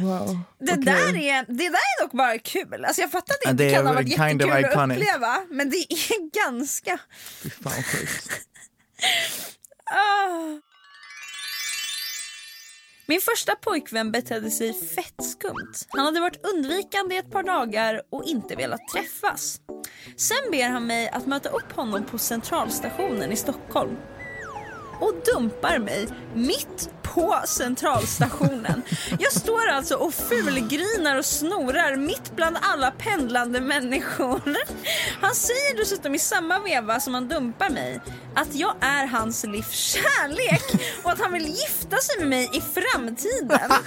Wow. 0.00 0.40
Det, 0.58 0.72
okej. 0.72 0.84
där 0.84 1.16
är, 1.16 1.44
det 1.48 1.68
där 1.68 1.68
är 1.68 2.02
dock 2.02 2.12
bara 2.12 2.38
kul. 2.38 2.84
Alltså 2.84 3.00
jag 3.00 3.10
fattar 3.10 3.34
att 3.34 3.40
det 3.44 3.50
inte 3.50 3.64
det 3.64 3.74
kan 3.74 3.86
ha 3.86 3.94
varit 3.94 4.08
kind 4.08 4.42
of 4.42 4.48
jättekul 4.48 4.64
att 4.66 4.72
iconic. 4.72 4.96
uppleva. 4.98 5.36
Men 5.50 5.70
det 5.70 5.76
är 5.76 6.30
ganska... 6.44 6.98
Fy 7.42 7.50
fan 7.50 7.72
vad 7.76 7.84
sjukt. 7.86 8.30
Ah. 9.84 10.60
Min 13.08 13.20
första 13.20 13.54
pojkvän 13.54 14.12
betedde 14.12 14.50
sig 14.50 14.72
fett 14.72 15.24
skumt. 15.24 15.74
Han 15.88 16.04
hade 16.04 16.20
varit 16.20 16.46
undvikande 16.54 17.14
i 17.14 17.18
ett 17.18 17.30
par 17.30 17.42
dagar 17.42 18.02
och 18.10 18.24
inte 18.24 18.56
velat 18.56 18.80
träffas. 18.92 19.60
Sen 20.16 20.50
ber 20.50 20.68
han 20.68 20.86
mig 20.86 21.08
att 21.08 21.26
möta 21.26 21.48
upp 21.48 21.72
honom 21.72 22.04
på 22.04 22.18
centralstationen 22.18 23.32
i 23.32 23.36
Stockholm. 23.36 23.96
Och 25.00 25.14
dumpar 25.34 25.78
mig 25.78 26.08
mitt 26.34 26.90
på 27.16 27.40
centralstationen. 27.46 28.82
Jag 29.18 29.32
står 29.32 29.66
alltså 29.68 29.94
och 29.94 30.14
fulgrinar 30.14 31.18
och 31.18 31.24
snorar 31.24 31.96
mitt 31.96 32.36
bland 32.36 32.56
alla 32.62 32.90
pendlande 32.90 33.60
människor. 33.60 34.40
Han 35.20 35.34
säger 35.34 35.76
dessutom 35.76 36.14
i 36.14 36.18
samma 36.18 36.58
veva 36.58 37.00
som 37.00 37.14
han 37.14 37.28
dumpar 37.28 37.70
mig 37.70 38.00
att 38.34 38.48
jag 38.54 38.74
är 38.80 39.06
hans 39.06 39.44
livs 39.44 39.72
kärlek 39.96 40.62
och 41.02 41.10
att 41.12 41.20
han 41.20 41.32
vill 41.32 41.46
gifta 41.46 41.96
sig 41.96 42.18
med 42.18 42.28
mig 42.28 42.50
i 42.52 42.60
framtiden. 42.80 43.70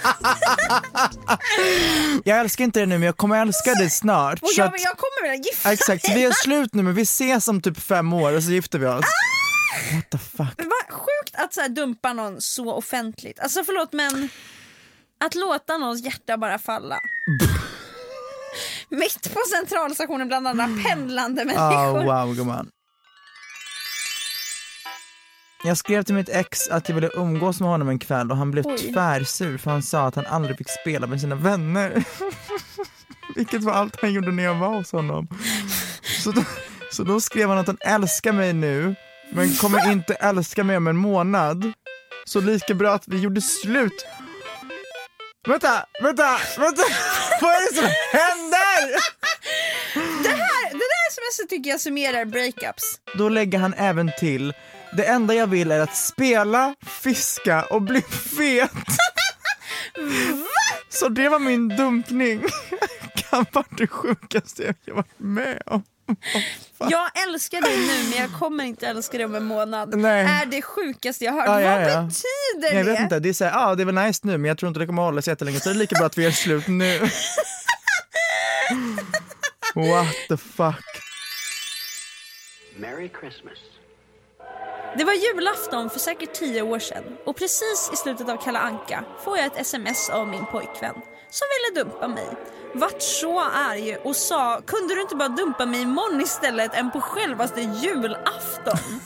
Jag 2.24 2.40
älskar 2.40 2.64
inte 2.64 2.80
det 2.80 2.86
nu 2.86 2.98
men 2.98 3.06
jag 3.06 3.16
kommer 3.16 3.42
älska 3.42 3.74
dig 3.74 3.90
snart. 3.90 4.42
Och 4.42 4.48
jag, 4.56 4.66
att- 4.74 4.80
jag 4.82 4.96
kommer 4.96 5.30
vilja 5.30 5.44
gifta 5.50 5.72
Exakt, 5.72 6.08
mig. 6.08 6.16
vi 6.16 6.24
är 6.24 6.32
slut 6.32 6.74
nu 6.74 6.82
men 6.82 6.94
vi 6.94 7.02
ses 7.02 7.48
om 7.48 7.62
typ 7.62 7.80
fem 7.80 8.12
år 8.12 8.36
och 8.36 8.42
så 8.42 8.50
gifter 8.50 8.78
vi 8.78 8.86
oss. 8.86 9.04
What 9.94 10.10
the 10.10 10.18
fuck. 10.18 10.54
Vad 10.58 10.98
sjukt 11.00 11.34
att 11.34 11.54
så 11.54 11.68
dumpa 11.68 12.12
någon 12.12 12.40
så 12.40 12.72
offentligt. 12.72 13.40
Alltså 13.40 13.64
förlåt 13.64 13.92
men 13.92 14.28
att 15.24 15.34
låta 15.34 15.78
någons 15.78 16.04
hjärta 16.04 16.36
bara 16.36 16.58
falla. 16.58 16.98
Mitt 18.88 19.34
på 19.34 19.40
centralstationen 19.56 20.28
bland 20.28 20.48
alla 20.48 20.68
pendlande 20.88 21.42
Oh, 21.42 21.46
människor. 21.46 22.04
wow 22.04 22.34
gumman. 22.34 22.70
Jag 25.64 25.76
skrev 25.76 26.02
till 26.02 26.14
mitt 26.14 26.28
ex 26.28 26.68
att 26.68 26.88
jag 26.88 26.94
ville 26.94 27.10
umgås 27.14 27.60
med 27.60 27.68
honom 27.68 27.88
en 27.88 27.98
kväll 27.98 28.30
och 28.30 28.36
han 28.36 28.50
blev 28.50 28.66
Oj. 28.66 28.92
tvärsur 28.92 29.58
för 29.58 29.70
han 29.70 29.82
sa 29.82 30.06
att 30.06 30.14
han 30.14 30.26
aldrig 30.26 30.58
fick 30.58 30.70
spela 30.70 31.06
med 31.06 31.20
sina 31.20 31.34
vänner. 31.34 32.04
Vilket 33.36 33.62
var 33.62 33.72
allt 33.72 34.00
han 34.00 34.12
gjorde 34.12 34.32
när 34.32 34.42
jag 34.42 34.54
var 34.54 34.74
hos 34.74 34.92
honom. 34.92 35.28
Så 36.24 36.32
då, 36.32 36.44
så 36.92 37.02
då 37.04 37.20
skrev 37.20 37.48
han 37.48 37.58
att 37.58 37.66
han 37.66 37.78
älskar 37.80 38.32
mig 38.32 38.52
nu 38.52 38.94
men 39.32 39.54
kommer 39.54 39.92
inte 39.92 40.14
älska 40.14 40.64
mig 40.64 40.76
om 40.76 40.86
en 40.86 40.96
månad. 40.96 41.72
Så 42.24 42.40
lika 42.40 42.74
bra 42.74 42.92
att 42.92 43.08
vi 43.08 43.18
gjorde 43.18 43.40
slut. 43.40 44.06
Vänta, 45.48 45.86
vänta, 46.02 46.38
vänta! 46.58 46.82
Vad 47.40 47.50
är 47.50 47.70
det 47.70 47.76
som 47.76 47.90
händer? 48.12 48.92
Det, 50.22 50.28
här, 50.28 50.70
det 50.70 50.78
där 50.78 51.10
smset 51.10 51.50
tycker 51.50 51.70
jag 51.70 51.80
summerar 51.80 52.24
breakups. 52.24 52.82
Då 53.14 53.28
lägger 53.28 53.58
han 53.58 53.74
även 53.74 54.10
till 54.18 54.52
det 54.92 55.04
enda 55.04 55.34
jag 55.34 55.46
vill 55.46 55.70
är 55.70 55.80
att 55.80 55.96
spela, 55.96 56.74
fiska 56.86 57.64
och 57.64 57.82
bli 57.82 58.02
fet. 58.02 58.70
Så 60.88 61.08
det 61.08 61.28
var 61.28 61.38
min 61.38 61.68
dumpning. 61.68 62.42
Kan 63.14 63.46
vara 63.52 63.66
det 63.70 63.86
sjukaste 63.86 64.74
jag 64.84 64.94
varit 64.94 65.18
med 65.18 65.62
om. 65.66 65.82
Jag 66.78 67.22
älskar 67.28 67.60
dig 67.60 67.76
nu 67.76 68.08
men 68.10 68.18
jag 68.18 68.32
kommer 68.40 68.64
inte 68.64 68.86
älska 68.86 69.16
dig 69.16 69.26
om 69.26 69.34
en 69.34 69.44
månad. 69.44 69.98
Nej. 69.98 70.24
Är 70.24 70.46
det 70.46 70.62
sjukaste 70.62 71.24
jag 71.24 71.32
hört. 71.32 71.46
Ja, 71.46 71.60
ja, 71.60 71.70
Vad 71.70 71.80
ja. 71.90 72.02
betyder 72.02 72.76
Jag 72.76 72.86
det? 72.86 72.92
vet 72.92 73.00
inte, 73.00 73.18
det 73.20 73.28
är 73.28 73.32
såhär, 73.32 73.52
ah, 73.70 73.74
det 73.74 73.82
är 73.82 73.84
väl 73.84 73.94
nice 73.94 74.20
nu 74.26 74.38
men 74.38 74.48
jag 74.48 74.58
tror 74.58 74.68
inte 74.68 74.80
det 74.80 74.86
kommer 74.86 75.02
hålla 75.02 75.22
sig 75.22 75.32
jättelänge 75.32 75.60
så 75.60 75.68
det 75.68 75.74
är 75.74 75.78
lika 75.78 75.94
bra 75.98 76.06
att 76.06 76.18
vi 76.18 76.26
är 76.26 76.30
slut 76.30 76.68
nu. 76.68 76.98
What 79.74 80.14
the 80.28 80.36
fuck. 80.36 80.84
Merry 82.76 83.10
Christmas. 83.20 83.58
Det 84.98 85.04
var 85.04 85.12
julafton 85.12 85.90
för 85.90 85.98
säkert 85.98 86.32
tio 86.34 86.62
år 86.62 86.78
sedan 86.78 87.04
och 87.26 87.36
precis 87.36 87.90
i 87.92 87.96
slutet 87.96 88.28
av 88.28 88.36
Kalla 88.36 88.58
Anka 88.60 89.04
får 89.24 89.36
jag 89.38 89.46
ett 89.46 89.56
sms 89.60 90.10
av 90.10 90.28
min 90.28 90.46
pojkvän 90.46 90.94
som 91.30 91.46
ville 91.72 91.84
dumpa 91.84 92.08
mig. 92.08 92.28
Vart 92.74 93.02
så 93.02 93.40
arg 93.40 93.96
och 93.96 94.16
sa 94.16 94.60
kunde 94.66 94.94
du 94.94 95.00
inte 95.00 95.16
bara 95.16 95.28
dumpa 95.28 95.66
mig 95.66 95.82
imorgon 95.82 96.20
istället 96.20 96.74
än 96.74 96.90
på 96.90 97.00
självaste 97.00 97.60
julafton? 97.60 99.00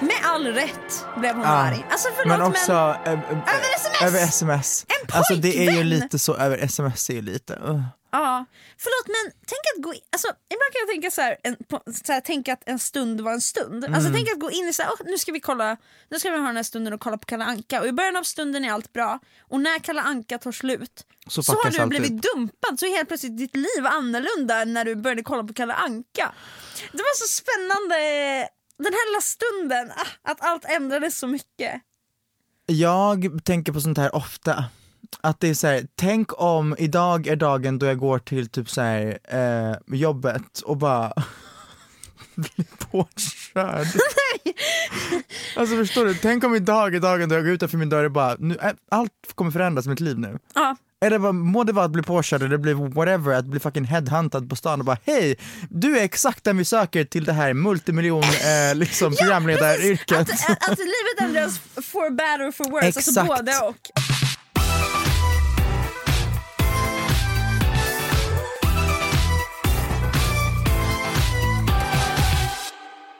Med 0.00 0.16
all 0.22 0.46
rätt 0.46 1.06
blev 1.16 1.34
hon 1.34 1.42
Ja, 1.44 1.48
arg. 1.50 1.86
Alltså 1.90 2.08
förlåt 2.16 2.38
men 2.38 2.46
också 2.46 2.72
eh, 3.04 3.12
eh, 3.12 3.18
Över 3.20 3.74
sms? 3.76 4.02
över 4.02 4.18
sms. 4.18 4.86
En 4.88 5.16
Alltså 5.16 5.34
det 5.34 5.48
är 5.56 5.60
ju 5.60 5.66
pojkvän! 5.66 5.88
lite 5.88 6.18
så, 6.18 6.34
över 6.36 6.58
sms 6.58 7.10
är 7.10 7.14
ju 7.14 7.22
lite, 7.22 7.54
uh. 7.54 7.80
Ja, 8.16 8.44
förlåt 8.78 9.06
men 9.16 9.32
tänk 9.46 9.60
att 9.76 9.82
gå 9.82 9.94
in, 9.94 10.00
alltså 10.12 10.28
ibland 10.28 10.70
kan 10.72 10.80
jag 10.84 10.88
tänka 10.88 11.10
så 11.10 11.20
här, 11.20 11.36
en, 11.42 11.56
på, 11.68 11.82
så 12.06 12.12
här 12.12 12.20
tänka 12.20 12.52
att 12.52 12.62
en 12.66 12.78
stund 12.78 13.20
var 13.20 13.32
en 13.32 13.40
stund. 13.40 13.84
Alltså 13.84 14.00
Mm. 14.08 14.12
tänk 14.12 14.28
att 14.32 14.40
gå 14.40 14.50
in 14.50 14.68
i 14.68 14.72
så 14.72 14.82
här, 14.82 14.90
"Åh, 14.92 15.06
nu 15.06 15.18
ska 15.18 15.32
vi 15.32 15.40
kolla, 15.40 15.76
nu 16.10 16.18
ska 16.18 16.30
vi 16.30 16.38
ha 16.38 16.46
den 16.46 16.56
här 16.56 16.62
stunden 16.62 16.92
och 16.92 17.00
kolla 17.00 17.18
på 17.18 17.24
Kalle 17.26 17.44
Anka 17.44 17.80
och 17.80 17.86
i 17.86 17.92
början 17.92 18.16
av 18.16 18.22
stunden 18.22 18.64
är 18.64 18.72
allt 18.72 18.92
bra 18.92 19.18
och 19.50 19.60
när 19.60 19.78
Kalle 19.78 20.00
Anka 20.00 20.38
tar 20.38 20.52
slut 20.52 21.06
Så 21.28 21.42
så 21.42 21.52
har 21.52 21.70
du 21.70 21.78
allt 21.78 21.88
blivit 21.90 22.22
dumpad 22.22 22.78
så 22.78 22.86
är 22.86 22.90
helt 22.96 23.08
plötsligt 23.08 23.38
ditt 23.38 23.56
liv 23.56 23.86
annorlunda 23.86 24.64
när 24.64 24.84
du 24.84 24.94
började 24.96 25.22
kolla 25.22 25.44
på 25.44 25.54
Kalle 25.54 25.74
Anka. 25.74 26.32
Det 26.92 26.98
var 27.08 27.16
så 27.16 27.28
spännande, 27.42 27.96
den 28.78 28.92
här 28.92 29.10
lilla 29.10 29.20
stunden, 29.20 29.90
ah, 29.96 30.30
att 30.30 30.40
allt 30.40 30.64
ändrades 30.64 31.18
så 31.18 31.26
mycket. 31.26 31.82
Jag 32.66 33.40
tänker 33.44 33.72
på 33.72 33.80
sånt 33.80 33.98
här 33.98 34.14
ofta. 34.14 34.64
Att 35.20 35.40
det 35.40 35.48
är 35.48 35.54
så 35.54 35.66
här, 35.66 35.86
tänk 35.94 36.40
om 36.40 36.76
idag 36.78 37.26
är 37.26 37.36
dagen 37.36 37.78
då 37.78 37.86
jag 37.86 37.98
går 37.98 38.18
till 38.18 38.48
typ 38.48 38.70
så 38.70 38.80
här, 38.80 39.18
eh, 39.24 39.96
jobbet 39.98 40.60
och 40.64 40.76
bara 40.76 41.12
blir 42.34 42.66
påkörd. 42.78 43.86
alltså 45.56 45.76
förstår 45.76 46.04
du, 46.04 46.14
tänk 46.14 46.44
om 46.44 46.54
idag 46.54 46.94
är 46.94 47.00
dagen 47.00 47.28
då 47.28 47.34
jag 47.34 47.44
går 47.44 47.52
utanför 47.52 47.78
min 47.78 47.88
dörr 47.88 48.04
och 48.04 48.12
bara, 48.12 48.36
nu, 48.38 48.56
eh, 48.62 48.72
allt 48.90 49.12
kommer 49.34 49.50
förändras 49.50 49.86
i 49.86 49.88
mitt 49.88 50.00
liv 50.00 50.18
nu. 50.18 50.38
Ja. 50.54 50.76
Eller 51.04 51.18
vad, 51.18 51.34
må 51.34 51.64
det 51.64 51.72
vara 51.72 51.84
att 51.84 51.90
bli 51.90 52.02
påkörd 52.02 52.42
eller 52.42 52.56
bli 52.56 52.72
whatever, 52.72 53.34
att 53.34 53.44
bli 53.44 53.60
fucking 53.60 53.84
headhuntad 53.84 54.48
på 54.48 54.56
stan 54.56 54.80
och 54.80 54.86
bara 54.86 54.98
hej, 55.04 55.36
du 55.70 55.98
är 55.98 56.04
exakt 56.04 56.44
den 56.44 56.56
vi 56.56 56.64
söker 56.64 57.04
till 57.04 57.24
det 57.24 57.32
här 57.32 57.54
multimiljon 57.54 58.22
eh, 58.22 58.74
liksom 58.74 59.14
programledaryrket. 59.14 60.18
Att, 60.18 60.50
att, 60.50 60.70
att 60.70 60.78
livet 60.78 61.20
ändras 61.20 61.58
for 61.58 62.10
better 62.10 62.48
or 62.48 62.52
for 62.52 62.64
worse, 62.64 62.86
alltså 62.86 63.10
Exakt. 63.10 63.28
både 63.28 63.58
och. 63.58 63.90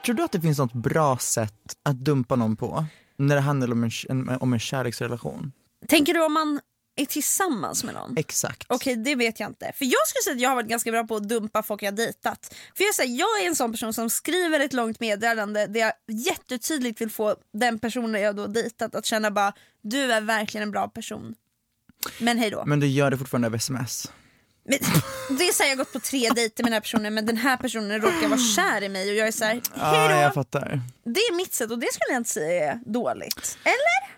Tror 0.05 0.15
du 0.15 0.23
att 0.23 0.31
det 0.31 0.41
finns 0.41 0.57
något 0.57 0.73
bra 0.73 1.17
sätt 1.17 1.77
att 1.83 1.95
dumpa 1.95 2.35
någon 2.35 2.55
på? 2.55 2.85
När 3.17 3.35
det 3.35 3.41
handlar 3.41 3.71
om 3.71 3.83
en, 3.83 3.91
en, 4.09 4.29
om 4.29 4.53
en 4.53 4.59
kärleksrelation? 4.59 5.51
Tänker 5.87 6.13
du 6.13 6.25
om 6.25 6.33
man 6.33 6.59
är 6.95 7.05
tillsammans 7.05 7.83
med 7.83 7.93
någon? 7.93 8.17
Exakt. 8.17 8.65
Okej 8.69 8.95
det 8.95 9.15
vet 9.15 9.39
jag 9.39 9.49
inte. 9.49 9.71
För 9.75 9.85
jag 9.85 10.07
skulle 10.07 10.21
säga 10.23 10.35
att 10.35 10.41
jag 10.41 10.49
har 10.49 10.55
varit 10.55 10.69
ganska 10.69 10.91
bra 10.91 11.03
på 11.03 11.15
att 11.15 11.29
dumpa 11.29 11.63
folk 11.63 11.83
jag 11.83 11.95
dejtat. 11.95 12.55
För 12.77 12.83
jag, 12.83 12.95
säger, 12.95 13.19
jag 13.19 13.43
är 13.43 13.47
en 13.47 13.55
sån 13.55 13.71
person 13.71 13.93
som 13.93 14.09
skriver 14.09 14.59
ett 14.59 14.73
långt 14.73 14.99
meddelande 14.99 15.67
där 15.67 15.79
jag 15.79 15.93
jättetydligt 16.07 17.01
vill 17.01 17.09
få 17.09 17.35
den 17.53 17.79
personen 17.79 18.21
jag 18.21 18.35
då 18.35 18.47
dejtat 18.47 18.95
att 18.95 19.05
känna 19.05 19.31
bara 19.31 19.53
du 19.81 20.13
är 20.13 20.21
verkligen 20.21 20.63
en 20.63 20.71
bra 20.71 20.87
person. 20.87 21.35
Men 22.19 22.37
hej 22.37 22.49
då. 22.49 22.63
Men 22.65 22.79
du 22.79 22.87
gör 22.87 23.11
det 23.11 23.17
fortfarande 23.17 23.45
över 23.45 23.57
sms? 23.57 24.11
Men, 24.69 24.79
det 25.37 25.47
är 25.47 25.51
så 25.53 25.63
här, 25.63 25.69
jag 25.69 25.77
har 25.77 25.83
gått 25.83 25.93
på 25.93 25.99
tre 25.99 26.29
dejter 26.29 26.63
med 26.63 26.71
den 26.71 26.73
här 26.73 26.81
personen 26.81 27.13
men 27.13 27.25
den 27.25 27.37
här 27.37 27.57
personen 27.57 28.01
råkar 28.01 28.27
vara 28.27 28.39
kär 28.39 28.83
i 28.83 28.89
mig 28.89 29.09
och 29.09 29.15
jag 29.15 29.27
är 29.27 29.31
så 29.31 29.43
här, 29.45 29.53
hej 29.53 29.61
Ja, 29.75 30.07
då. 30.15 30.21
jag 30.21 30.33
fattar. 30.33 30.81
Det 31.05 31.19
är 31.19 31.35
mitt 31.35 31.53
sätt 31.53 31.71
och 31.71 31.79
det 31.79 31.87
skulle 31.93 32.09
jag 32.13 32.19
inte 32.19 32.29
säga 32.29 32.71
är 32.71 32.79
dåligt. 32.85 33.57
Eller? 33.63 34.15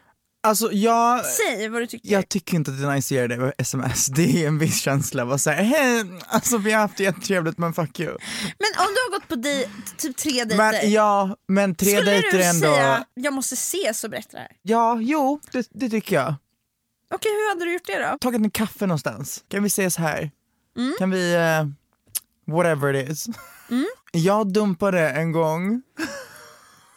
Alltså 0.47 0.71
jag, 0.71 1.25
Säg 1.25 1.67
vad 1.69 1.81
du 1.81 1.87
tycker. 1.87 2.11
jag 2.11 2.29
tycker 2.29 2.55
inte 2.55 2.71
att 2.71 2.81
det 2.81 2.87
är 2.87 2.91
nice 2.95 3.23
att 3.23 3.29
det 3.29 3.53
sms, 3.57 4.07
det 4.07 4.43
är 4.43 4.47
en 4.47 4.59
viss 4.59 4.81
känsla 4.81 5.23
av 5.23 5.31
att 5.31 5.41
säga 5.41 5.61
hej, 5.61 6.03
alltså 6.27 6.57
vi 6.57 6.71
har 6.71 6.79
haft 6.81 6.97
det 6.97 7.03
jättetrevligt 7.03 7.57
men 7.57 7.73
fuck 7.73 7.99
you. 7.99 8.09
Men 8.41 8.87
om 8.87 8.93
du 8.93 8.99
har 9.01 9.19
gått 9.19 9.27
på 9.27 9.35
di- 9.35 9.67
typ 9.97 10.17
tre 10.17 10.31
dejter. 10.31 10.57
Men 10.57 10.91
ja, 10.91 11.35
men 11.47 11.75
tre 11.75 11.95
skulle 11.95 12.11
dejter 12.11 12.37
du 12.37 12.43
är 12.43 12.49
ändå, 12.49 12.67
säga 12.75 13.05
jag 13.13 13.33
måste 13.33 13.53
ses 13.53 14.03
och 14.03 14.09
berätta 14.09 14.29
det 14.31 14.39
här? 14.39 14.51
ja 14.61 14.97
jo 15.01 15.39
det, 15.51 15.67
det 15.71 15.89
tycker 15.89 16.15
jag. 16.15 16.35
Okej 17.13 17.31
hur 17.31 17.49
hade 17.49 17.65
du 17.65 17.73
gjort 17.73 17.85
det 17.87 17.99
då? 18.11 18.17
Tagit 18.21 18.41
en 18.41 18.51
kaffe 18.51 18.85
någonstans, 18.85 19.43
kan 19.49 19.63
vi 19.63 19.67
ses 19.67 19.97
här? 19.97 20.31
Mm. 20.77 20.95
Kan 20.99 21.11
vi, 21.11 21.33
eh, 21.33 21.67
whatever 22.55 22.95
it 22.95 23.09
is. 23.09 23.27
Jag 24.11 24.53
dumpade 24.53 25.09
en 25.09 25.31
gång 25.31 25.81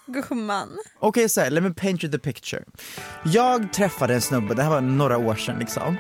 Gumman. 0.07 0.69
Okej, 1.01 1.29
så 1.29 1.41
här, 1.41 1.51
let 1.51 1.63
me 1.63 1.71
paint 1.71 2.05
you 2.05 2.13
the 2.13 2.19
picture. 2.19 2.63
Jag 3.25 3.73
träffade 3.73 4.15
en 4.15 4.21
snubbe, 4.21 4.55
det 4.55 4.63
här 4.63 4.71
var 4.71 4.81
några 4.81 5.19
år 5.19 5.35
sedan 5.35 5.59
liksom. 5.59 5.97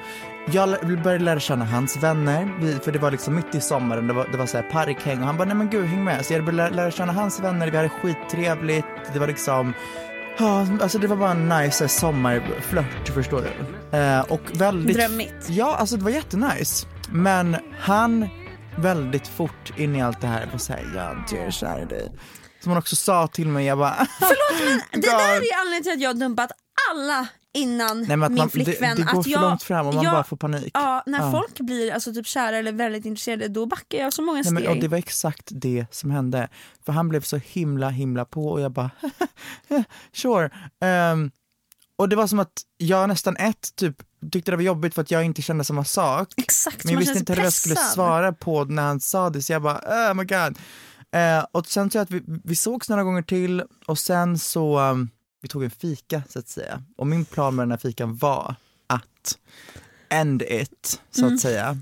Jag 0.53 1.01
började 1.03 1.25
lära 1.25 1.41
känna 1.41 1.65
hans 1.65 1.97
vänner, 1.97 2.81
för 2.83 2.93
det 2.93 2.99
var 2.99 3.11
liksom 3.11 3.35
mitt 3.35 3.55
i 3.55 3.61
sommaren, 3.61 4.07
det 4.07 4.13
var, 4.13 4.29
det 4.33 4.39
var 4.39 4.47
så 4.47 4.57
här 4.57 4.71
parkhäng 4.71 5.21
och 5.21 5.27
han 5.27 5.37
bara 5.37 5.45
nej 5.45 5.57
men 5.57 5.71
gud 5.71 5.87
häng 5.87 6.05
med. 6.05 6.27
Så 6.27 6.33
jag 6.33 6.45
började 6.45 6.77
lära 6.77 6.91
känna 6.91 7.13
hans 7.13 7.41
vänner, 7.41 7.71
vi 7.71 7.77
hade 7.77 7.89
skittrevligt, 7.89 8.87
det 9.13 9.19
var 9.19 9.27
liksom 9.27 9.75
Ja, 10.39 10.67
alltså 10.81 10.99
det 10.99 11.07
var 11.07 11.17
bara 11.17 11.31
en 11.31 11.49
nice 11.49 11.89
sommarflört 11.89 13.09
förstår 13.15 13.43
du. 13.43 13.99
Eh, 13.99 14.21
och 14.21 14.41
väldigt... 14.53 14.97
Drömmigt. 14.97 15.49
Ja, 15.49 15.77
alltså 15.77 15.97
det 15.97 16.05
var 16.05 16.11
jättenice. 16.11 16.87
Men 17.11 17.57
han 17.81 18.29
väldigt 18.79 19.29
fort 19.29 19.73
in 19.79 19.97
i 19.97 20.03
allt 20.03 20.21
det 20.21 20.27
här 20.27 20.49
var 20.53 20.59
såhär, 20.59 20.85
jag 20.95 21.39
är 21.39 21.51
kär 21.51 21.83
i 21.83 21.85
dig. 21.85 22.13
Som 22.63 22.73
han 22.73 22.79
också 22.79 22.97
sa 22.97 23.27
till 23.27 23.49
mig, 23.49 23.67
jag 23.67 23.79
bara 23.79 23.95
Förlåt 24.21 24.83
men 24.93 25.01
det 25.01 25.07
där 25.07 25.37
är 25.37 25.43
ju 25.43 25.51
anledningen 25.61 25.83
till 25.83 25.93
att 25.93 26.01
jag 26.01 26.09
har 26.09 26.15
dumpat 26.15 26.51
alla 26.91 27.27
innan 27.55 27.99
Nej, 28.03 28.17
min 28.17 28.35
man, 28.35 28.51
flickvän. 28.51 28.97
det, 28.97 29.03
det 29.03 29.13
går 29.13 29.19
att 29.19 29.25
för 29.25 29.31
jag, 29.31 29.41
långt 29.41 29.63
fram 29.63 29.87
och 29.87 29.95
man 29.95 30.05
jag, 30.05 30.13
bara 30.15 30.25
får 30.25 30.37
panik. 30.37 30.71
Ja, 30.75 31.03
när 31.07 31.19
Ja. 31.21 31.31
folk 31.31 31.61
blir 31.61 31.93
alltså, 31.93 32.15
typ 32.15 32.27
kära 32.27 32.57
eller 32.57 32.73
väldigt 32.73 33.05
intresserade 33.05 33.49
då 33.49 33.67
backar 33.67 33.99
jag 33.99 34.13
så 34.13 34.23
många 34.23 34.37
Nej, 34.37 34.45
steg. 34.45 34.55
men, 34.55 34.69
och 34.69 34.77
det 34.77 34.89
var 34.89 34.99
exakt 34.99 35.49
det 35.51 35.87
som 35.91 36.11
hände. 36.11 36.49
För 36.87 36.93
han 36.93 37.09
blev 37.09 37.21
så 37.21 37.37
himla 37.37 37.89
himla 37.91 38.25
på 38.25 38.49
och 38.49 38.61
jag 38.61 38.73
bara 38.73 38.91
sure. 40.13 40.51
Ehm, 40.81 41.31
och 41.97 42.09
det 42.09 42.17
var 42.17 42.27
som 42.27 42.39
att 42.39 42.53
jag 42.79 43.09
nästan 43.09 43.37
ett 43.37 43.77
typ 43.77 43.97
tyckte 44.33 44.51
det 44.51 44.57
var 44.57 44.65
jobbigt 44.65 44.95
för 44.95 45.03
att 45.03 45.11
jag 45.11 45.25
inte 45.25 45.43
kände 45.43 45.65
samma 45.65 45.85
sak. 45.85 46.29
Exakt, 46.37 46.85
Men 46.85 46.93
jag 46.93 47.01
visste 47.01 47.19
inte 47.19 47.33
hur 47.35 47.43
jag 47.43 47.53
skulle 47.53 47.77
svara 47.77 48.33
på 48.33 48.65
när 48.65 48.83
han 48.83 49.01
sa 49.01 49.31
det 49.31 49.43
så 49.43 49.53
jag 49.53 49.63
bara 49.63 49.79
oh 50.11 50.15
my 50.15 50.25
god. 50.25 50.59
Eh, 51.13 51.45
och 51.53 51.67
sen 51.67 51.91
så 51.91 51.99
att 51.99 52.11
vi, 52.11 52.23
vi 52.45 52.57
sågs 52.57 52.89
några 52.89 53.03
gånger 53.05 53.23
till 53.23 53.63
och 53.87 53.99
sen 53.99 54.39
så 54.39 54.81
um, 54.81 55.11
vi 55.41 55.49
tog 55.49 55.65
en 55.65 55.71
fika 55.71 56.23
så 56.29 56.39
att 56.39 56.49
säga. 56.49 56.83
Och 56.97 57.07
min 57.07 57.25
plan 57.25 57.55
med 57.57 57.63
den 57.63 57.71
här 57.71 57.79
fikan 57.79 58.17
var 58.17 58.55
att 58.87 59.39
end 60.09 60.43
it 60.43 61.01
så 61.11 61.23
Mm. 61.23 61.35
att 61.35 61.41
säga. 61.41 61.79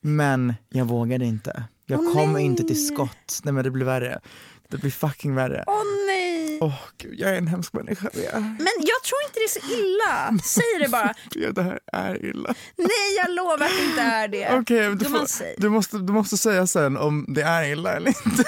Men 0.00 0.54
jag 0.68 0.84
vågade 0.84 1.24
inte. 1.24 1.64
Jag 1.86 2.00
Åh, 2.00 2.12
kom 2.12 2.32
nej. 2.32 2.44
inte 2.44 2.62
till 2.62 2.86
skott. 2.86 3.40
Nej 3.44 3.54
men 3.54 3.64
det 3.64 3.70
blir 3.70 3.84
värre. 3.84 4.20
Det 4.68 4.76
blir 4.76 4.90
fucking 4.90 5.34
värre. 5.34 5.64
Åh 5.66 5.82
nej! 6.06 6.58
Åh 6.62 6.74
gud, 6.98 7.14
jag 7.20 7.30
är 7.30 7.34
en 7.38 7.46
hemsk 7.46 7.72
människa. 7.72 8.10
Jag, 8.32 8.40
Men 8.42 8.58
jag 8.76 9.02
tror 9.04 9.20
inte 9.26 9.34
det 9.34 9.44
är 9.44 9.60
så 9.60 9.66
illa. 9.74 10.38
Säg 10.44 10.62
det 10.82 10.88
bara. 10.88 11.14
vet, 11.46 11.54
det 11.54 11.62
här 11.62 11.80
är 11.92 12.24
illa. 12.26 12.54
Nej 12.76 13.16
jag 13.16 13.30
lovar 13.34 13.54
att 13.66 13.70
det 13.78 13.84
inte 13.84 14.00
är 14.00 14.28
det. 14.28 14.50
Okej, 14.60 14.94
du, 14.96 15.04
får- 15.04 15.60
du, 15.60 15.68
måste, 15.68 15.98
du 15.98 16.12
måste 16.12 16.36
säga 16.36 16.66
sen 16.66 16.96
om 16.96 17.24
det 17.28 17.42
är 17.42 17.64
illa 17.72 17.92
eller 17.96 18.08
inte. 18.26 18.44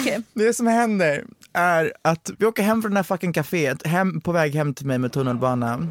Okej. 0.00 0.22
Det 0.34 0.54
som 0.54 0.66
händer 0.66 1.24
är 1.56 1.92
att 2.02 2.30
vi 2.38 2.46
åker 2.46 2.62
hem 2.62 2.82
från 2.82 2.90
det 2.90 2.96
här 2.98 3.02
fucking 3.04 3.32
caféet, 3.32 3.86
hem, 3.86 4.20
på 4.20 4.32
väg 4.32 4.54
hem 4.54 4.74
till 4.74 4.86
mig 4.86 4.98
med 4.98 5.12
tunnelbana. 5.12 5.86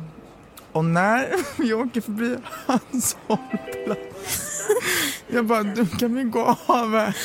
Och 0.71 0.85
när 0.85 1.29
vi 1.61 1.73
åker 1.73 2.01
förbi 2.01 2.37
hans 2.65 3.17
hållplats, 3.27 4.67
jag 5.27 5.45
bara, 5.45 5.63
du 5.63 5.87
kan 5.87 6.15
vi 6.15 6.23
gå 6.23 6.57
av 6.65 6.91
här? 6.91 7.15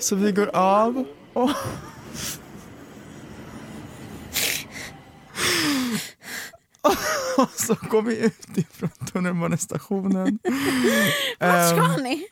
Så 0.00 0.16
vi 0.16 0.32
går 0.32 0.50
av 0.56 1.04
och 1.32 1.50
och 7.38 7.50
så 7.50 7.74
går 7.90 8.02
vi 8.02 8.24
ut 8.24 8.48
ifrån 8.58 8.90
tunnelbanestationen. 9.12 10.38
Vart 11.38 11.68
ska 11.68 11.84
Ehm, 11.84 12.02
ni? 12.02 12.26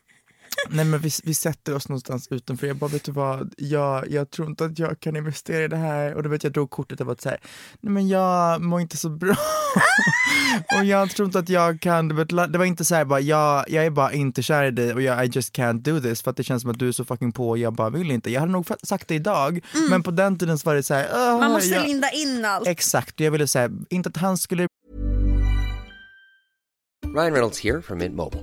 Nej 0.68 0.84
men 0.84 1.00
vi, 1.00 1.10
vi 1.24 1.34
sätter 1.34 1.74
oss 1.74 1.88
någonstans 1.88 2.28
utanför. 2.30 2.66
Jag 2.66 2.76
bara, 2.76 2.90
vet 2.90 3.04
du 3.04 3.12
vad, 3.12 3.54
jag, 3.56 4.10
jag 4.10 4.30
tror 4.30 4.48
inte 4.48 4.64
att 4.64 4.78
jag 4.78 5.00
kan 5.00 5.16
investera 5.16 5.64
i 5.64 5.68
det 5.68 5.76
här. 5.76 6.14
Och 6.14 6.22
då 6.22 6.28
vet 6.28 6.44
jag 6.44 6.52
drog 6.52 6.70
kortet 6.70 7.00
och 7.00 7.06
var 7.06 7.16
så 7.20 7.28
här, 7.28 7.38
nej 7.80 7.92
men 7.92 8.08
jag 8.08 8.60
mår 8.62 8.80
inte 8.80 8.96
så 8.96 9.08
bra. 9.08 9.36
och 10.78 10.84
jag 10.84 11.10
tror 11.10 11.26
inte 11.26 11.38
att 11.38 11.48
jag 11.48 11.80
kan, 11.80 12.08
du 12.08 12.14
vet, 12.14 12.32
la- 12.32 12.46
det 12.46 12.58
var 12.58 12.64
inte 12.64 12.84
så 12.84 12.94
här 12.94 13.04
bara, 13.04 13.20
jag, 13.20 13.64
jag 13.70 13.84
är 13.86 13.90
bara 13.90 14.12
inte 14.12 14.42
kär 14.42 14.64
i 14.64 14.70
dig 14.70 14.94
och 14.94 15.02
jag, 15.02 15.24
I 15.26 15.28
just 15.32 15.54
can't 15.56 15.80
do 15.82 16.00
this. 16.00 16.22
För 16.22 16.30
att 16.30 16.36
det 16.36 16.44
känns 16.44 16.62
som 16.62 16.70
att 16.70 16.78
du 16.78 16.88
är 16.88 16.92
så 16.92 17.04
fucking 17.04 17.32
på 17.32 17.48
och 17.48 17.58
jag 17.58 17.72
bara 17.72 17.90
vill 17.90 18.10
inte. 18.10 18.30
Jag 18.30 18.40
hade 18.40 18.52
nog 18.52 18.66
sagt 18.82 19.08
det 19.08 19.14
idag, 19.14 19.60
men 19.90 20.02
på 20.02 20.10
den 20.10 20.38
tiden 20.38 20.58
så 20.58 20.68
var 20.68 20.74
det 20.74 20.82
så 20.82 20.94
här, 20.94 21.08
"Åh, 21.14 21.38
Man 21.40 21.52
måste 21.52 21.68
jag, 21.74 21.86
linda 21.86 22.10
in 22.10 22.44
allt. 22.44 22.66
Exakt, 22.68 23.20
jag 23.20 23.30
ville 23.30 23.46
säga, 23.46 23.70
inte 23.90 24.08
att 24.08 24.16
han 24.16 24.38
skulle 24.38 24.66
Ryan 27.06 27.32
Reynolds 27.32 27.60
here 27.60 27.82
from 27.82 27.98
Mint 27.98 28.14
Mobile. 28.16 28.42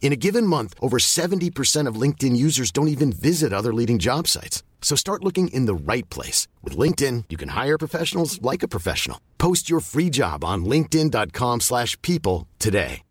In 0.00 0.12
a 0.12 0.16
given 0.16 0.46
month, 0.46 0.74
over 0.80 0.98
70% 0.98 1.88
of 1.90 2.00
LinkedIn 2.00 2.36
users 2.36 2.70
don't 2.70 2.88
even 2.88 3.12
visit 3.12 3.52
other 3.52 3.74
leading 3.74 3.98
job 3.98 4.28
sites. 4.28 4.62
So 4.80 4.96
start 4.96 5.24
looking 5.24 5.48
in 5.48 5.66
the 5.66 5.92
right 5.92 6.08
place. 6.14 6.46
With 6.62 6.78
LinkedIn, 6.78 7.24
you 7.28 7.36
can 7.36 7.48
hire 7.50 7.76
professionals 7.78 8.40
like 8.40 8.62
a 8.62 8.68
professional. 8.68 9.18
Post 9.38 9.68
your 9.68 9.80
free 9.80 10.10
job 10.10 10.44
on 10.44 10.64
linkedin.com/people 10.64 11.60
slash 11.60 12.00
people 12.02 12.46
today. 12.58 13.02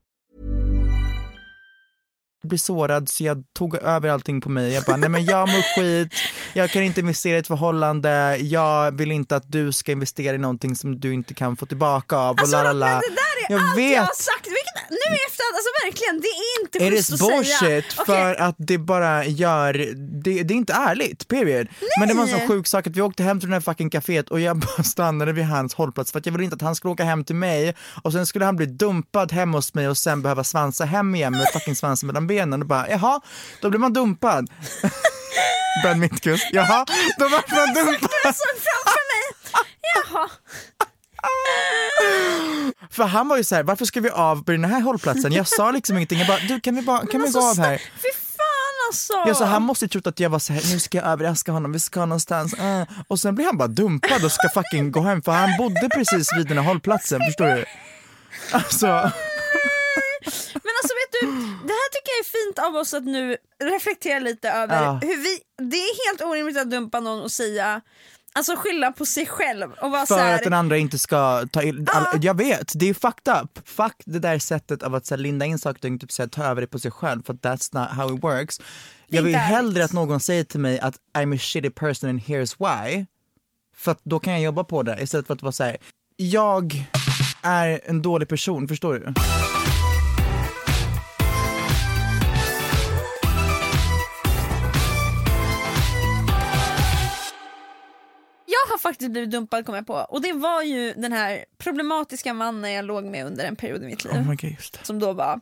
bli 2.48 2.58
sårad 2.58 3.10
så 3.10 3.24
jag 3.24 3.44
tog 3.58 3.76
över 3.76 4.10
allting 4.10 4.42
på 4.42 4.50
mig. 4.50 4.74
Jag 4.74 4.84
bara, 4.84 4.98
nej 4.98 5.10
men 5.10 5.26
jag 5.26 5.50
mår 5.50 5.76
skit, 5.76 6.14
jag 6.54 6.70
kan 6.70 6.84
inte 6.84 7.00
investera 7.00 7.36
i 7.36 7.40
ett 7.40 7.48
förhållande, 7.48 8.38
jag 8.38 8.92
vill 8.92 9.12
inte 9.12 9.36
att 9.36 9.52
du 9.52 9.72
ska 9.72 9.92
investera 9.92 10.36
i 10.36 10.38
någonting 10.38 10.76
som 10.76 11.00
du 11.00 11.14
inte 11.14 11.34
kan 11.34 11.58
få 11.58 11.66
tillbaka 11.66 12.16
av 12.18 12.34
och 12.34 12.40
Alltså, 12.40 12.58
la 12.58 12.64
la 12.64 12.74
la. 12.74 12.86
det 12.88 12.92
där 12.92 13.48
är 13.48 13.52
Jag 13.52 13.62
allt 13.62 13.78
vet. 13.78 14.28
Nu 14.90 15.18
efterhand, 15.28 15.56
alltså 15.56 15.72
verkligen, 15.86 16.22
det 16.22 16.28
är 16.28 16.62
inte 16.62 16.78
It 16.78 16.94
schysst 16.94 17.10
is 17.10 17.22
att 17.22 17.28
bullshit 17.28 17.60
säga. 17.60 17.84
Okej, 17.98 18.06
för 18.06 18.36
att 18.36 18.56
det 18.58 18.78
bara 18.78 19.26
gör, 19.26 19.74
det, 20.24 20.44
det 20.44 20.54
är 20.54 20.56
inte 20.56 20.74
ärligt, 20.74 21.28
period. 21.28 21.68
Men 22.00 22.08
det 22.08 22.14
var 22.14 22.24
en 22.24 22.30
sån 22.30 22.48
sjuk 22.48 22.68
sak 22.68 22.88
att 22.88 22.96
vi 22.96 23.02
åkte 23.02 23.24
hem 23.24 23.40
till 23.40 23.50
det 23.50 23.56
här 23.56 23.62
fucking 23.62 23.90
caféet 23.90 24.30
och 24.30 24.40
jag 24.40 24.58
bara 24.78 24.84
stannade 24.84 25.34
vid 25.34 25.46
hans 25.46 25.74
hållplats 25.74 26.12
för 26.12 26.20
att 26.20 26.26
jag 26.26 26.34
ville 26.34 26.44
inte 26.44 26.56
att 26.56 26.62
han 26.62 26.76
skulle 26.76 26.92
åka 26.92 27.04
hem 27.04 27.24
till 27.24 27.36
mig 27.36 27.76
och 28.04 28.12
sen 28.12 28.26
skulle 28.26 28.46
han 28.46 28.56
bli 28.56 28.66
dumpad 28.66 29.32
hemma 29.32 29.58
hos 29.58 29.74
mig 29.74 29.90
och 29.90 29.98
sen 29.98 30.22
behöva 30.22 30.44
svansa 30.44 30.86
hem 30.86 31.16
igen 31.16 31.34
med 31.34 31.48
fucking 31.54 31.76
svansen 31.76 32.08
mellan 32.08 32.28
benen 32.28 32.62
och 32.62 32.68
bara 32.68 32.90
jaha, 32.90 33.22
då 33.62 33.70
blir 33.70 33.80
man 33.80 33.94
dumpad. 33.94 34.50
Ben 35.84 36.00
Mittkust, 36.00 36.50
jaha, 36.52 36.86
då 37.20 37.26
var 37.28 37.44
man 37.56 37.74
dumpad. 37.74 38.10
Jag 38.24 38.36
såg 38.36 38.56
framför 38.66 39.02
mig. 39.12 39.36
Jaha. 39.96 40.30
För 42.92 43.04
han 43.04 43.28
var 43.28 43.38
ju 43.38 43.44
så 43.44 43.56
här, 43.56 43.64
varför 43.64 43.86
ska 43.86 44.02
vi 44.02 44.10
av 44.10 44.44
på 44.44 44.52
den 44.52 44.66
här 44.66 44.82
hållplatsen? 44.82 45.32
Jag 45.34 45.48
sa 45.48 45.72
liksom 45.72 45.96
ingenting, 45.98 46.20
jag 46.20 46.28
bara, 46.28 46.40
du 46.48 46.60
kan 46.60 46.76
vi, 46.76 46.82
bara, 46.82 47.06
kan 47.08 47.22
vi 47.22 47.28
Alltså, 47.28 47.40
gå 47.40 47.46
av 47.50 47.58
här? 47.58 47.78
Fy 47.78 48.08
fan 48.38 48.88
alltså. 48.90 49.14
Jag 49.14 49.38
sa, 49.38 49.46
han 49.46 49.62
måste 49.62 49.86
ju 49.86 49.90
trott 49.90 50.08
att 50.08 50.20
jag 50.20 50.30
var 50.30 50.40
så 50.40 50.54
här, 50.54 50.62
nu 50.74 50.80
ska 50.80 50.98
jag 50.98 51.08
överraska 51.08 51.52
honom, 51.52 51.72
vi 51.72 51.80
ska 51.80 52.00
någonstans. 52.00 52.54
äh. 52.54 52.84
Och 53.08 53.20
sen 53.20 53.36
blir 53.36 53.46
han 53.46 53.58
bara 53.58 53.68
dumpad 53.68 54.26
och 54.26 54.32
ska 54.32 54.50
fucking 54.50 54.92
gå 54.92 55.02
hem 55.02 55.22
för 55.22 55.32
han 55.32 55.50
bodde 55.58 55.90
precis 55.96 56.28
vid 56.38 56.48
den 56.48 56.58
här 56.58 56.66
hållplatsen, 56.66 57.20
förstår 57.28 57.46
du? 57.46 57.66
Alltså, 58.52 58.86
Men 60.54 60.74
alltså 60.82 60.94
vet 61.02 61.12
du, 61.22 61.28
det 61.68 61.74
här 61.74 61.90
tycker 61.92 62.12
jag 62.12 62.20
är 62.20 62.46
fint 62.46 62.60
av 62.60 62.76
oss 62.76 62.94
att 62.94 63.04
nu 63.04 63.38
reflektera 63.64 64.20
lite 64.20 64.50
över 64.50 64.84
Ja. 64.84 65.00
hur 65.02 65.18
vi, 65.18 65.40
det 65.70 65.78
är 65.78 66.10
helt 66.10 66.22
orimligt 66.22 66.58
att 66.58 66.72
dumpa 66.72 67.00
någon 67.00 67.22
och 67.22 67.32
säga 67.32 67.82
Alltså 68.38 68.56
skylla 68.56 68.92
på 68.92 69.06
sig 69.06 69.26
själv 69.26 69.72
och 69.72 69.92
vara 69.92 70.06
För 70.06 70.16
så 70.16 70.22
här, 70.22 70.36
att 70.36 70.44
den 70.44 70.54
andra 70.54 70.78
inte 70.78 71.00
ska 71.00 71.46
ta 71.52 71.64
ill, 71.64 71.88
all, 71.94 72.06
Jag 72.22 72.38
vet, 72.38 72.72
det 72.76 72.90
är 72.90 72.94
fucked 72.94 73.34
up. 73.44 73.70
Fuck 73.70 73.94
det 74.06 74.20
där 74.20 74.40
sättet 74.40 74.84
av 74.84 74.96
att 74.96 75.06
så 75.06 75.16
här, 75.16 75.22
linda 75.22 75.46
in 75.46 75.60
saker 75.60 75.94
och 75.94 76.02
typ 76.02 76.12
så 76.12 76.22
här, 76.22 76.30
ta 76.30 76.44
över 76.44 76.62
det 76.62 76.68
på 76.68 76.80
sig 76.80 76.92
själv 76.92 77.24
för 77.26 77.34
that's 77.34 77.80
not 77.80 77.90
how 77.90 78.16
it 78.16 78.24
works. 78.24 78.62
Jag 79.08 79.24
vill 79.24 79.36
hellre 79.36 79.86
att 79.86 79.94
någon 79.94 80.20
säger 80.20 80.44
till 80.44 80.60
mig 80.60 80.80
att 80.80 80.96
I'm 81.14 81.36
a 81.36 81.38
shitty 81.40 81.70
person 81.70 82.10
and 82.10 82.20
here's 82.20 82.56
why. 82.60 83.06
För 83.78 83.92
att 83.92 84.00
då 84.04 84.20
kan 84.20 84.34
jag 84.34 84.42
jobba 84.42 84.64
på 84.64 84.84
det 84.84 85.02
istället 85.02 85.28
för 85.28 85.34
att 85.34 85.42
vara 85.42 85.52
såhär, 85.52 85.78
jag 86.16 86.88
är 87.42 87.82
en 87.84 88.02
dålig 88.02 88.28
person, 88.28 88.68
förstår 88.68 88.94
du? 88.94 89.14
Har 98.76 98.80
faktiskt 98.80 99.12
blivit 99.12 99.32
dumpad 99.32 99.66
kom 99.66 99.76
jag 99.76 99.88
på 99.88 99.94
och 99.94 100.22
det 100.22 100.34
var 100.34 100.62
ju 100.62 100.94
den 100.94 101.12
här 101.12 101.46
problematiska 101.58 102.34
mannen 102.34 102.72
jag 102.72 102.86
låg 102.86 103.06
med 103.06 103.26
under 103.26 103.46
en 103.46 103.56
period 103.56 103.84
i 103.84 103.86
mitt 103.86 104.04
liv. 104.04 104.14
Oh 104.14 104.30
my 104.30 104.36
God, 104.36 104.52
just 104.52 104.74
det. 104.74 104.86
som 104.86 105.00
då 105.00 105.14
var 105.14 105.40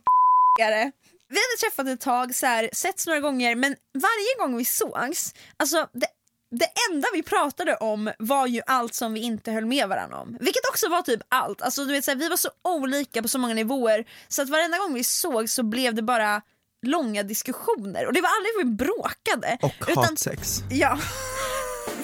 are. 0.62 0.92
Vi 1.28 1.36
hade 1.36 1.60
träffat 1.60 1.86
ett 1.88 2.00
tag, 2.00 2.34
så 2.34 2.46
här, 2.46 2.70
setts 2.72 3.06
några 3.06 3.20
gånger 3.20 3.56
men 3.56 3.76
varje 3.94 4.38
gång 4.38 4.56
vi 4.56 4.64
sågs, 4.64 5.34
alltså 5.56 5.88
det, 5.92 6.06
det 6.50 6.68
enda 6.90 7.08
vi 7.14 7.22
pratade 7.22 7.76
om 7.76 8.10
var 8.18 8.46
ju 8.46 8.60
allt 8.66 8.94
som 8.94 9.12
vi 9.14 9.20
inte 9.20 9.52
höll 9.52 9.66
med 9.66 9.88
varandra 9.88 10.18
om. 10.18 10.36
Vilket 10.40 10.68
också 10.70 10.88
var 10.88 11.02
typ 11.02 11.20
allt. 11.28 11.62
Alltså, 11.62 11.84
du 11.84 11.92
vet, 11.92 12.04
så 12.04 12.10
här, 12.10 12.18
vi 12.18 12.28
var 12.28 12.36
så 12.36 12.48
olika 12.64 13.22
på 13.22 13.28
så 13.28 13.38
många 13.38 13.54
nivåer 13.54 14.04
så 14.28 14.42
att 14.42 14.48
varenda 14.48 14.78
gång 14.78 14.94
vi 14.94 15.04
såg 15.04 15.48
så 15.48 15.62
blev 15.62 15.94
det 15.94 16.02
bara 16.02 16.42
långa 16.86 17.22
diskussioner 17.22 18.06
och 18.06 18.12
det 18.12 18.20
var 18.20 18.30
aldrig 18.38 18.66
vi 18.66 18.84
bråkade. 18.84 19.58
Och 19.62 19.88
utan- 19.88 20.04
hatsex. 20.04 20.58
Ja. 20.70 20.98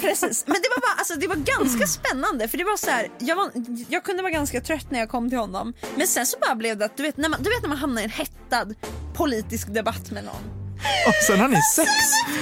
Precis, 0.01 0.45
men 0.47 0.57
det 0.63 0.69
var, 0.69 0.81
bara, 0.81 0.99
alltså, 0.99 1.15
det 1.15 1.29
var 1.29 1.37
ganska 1.37 1.87
spännande 1.87 2.49
för 2.49 2.59
det 2.59 2.65
var 2.65 2.77
så 2.77 2.91
här, 2.91 3.11
jag, 3.19 3.37
var, 3.37 3.51
jag 3.89 4.05
kunde 4.05 4.23
vara 4.23 4.33
ganska 4.33 4.61
trött 4.61 4.91
när 4.91 4.99
jag 4.99 5.09
kom 5.09 5.29
till 5.29 5.39
honom 5.39 5.75
men 5.97 6.07
sen 6.07 6.27
så 6.27 6.39
bara 6.39 6.55
blev 6.55 6.79
det 6.79 6.85
att 6.85 6.97
du 6.97 7.03
vet 7.03 7.17
när 7.17 7.29
man, 7.29 7.43
du 7.43 7.51
vet 7.51 7.63
när 7.63 7.69
man 7.69 7.79
hamnar 7.79 8.03
i 8.03 8.05
en 8.05 8.11
hettad 8.11 8.75
politisk 9.15 9.75
debatt 9.75 10.11
med 10.11 10.25
någon. 10.25 10.61
Och 11.07 11.15
sen 11.27 11.41
har 11.41 11.49
ni 11.49 11.63
sex! 11.63 11.91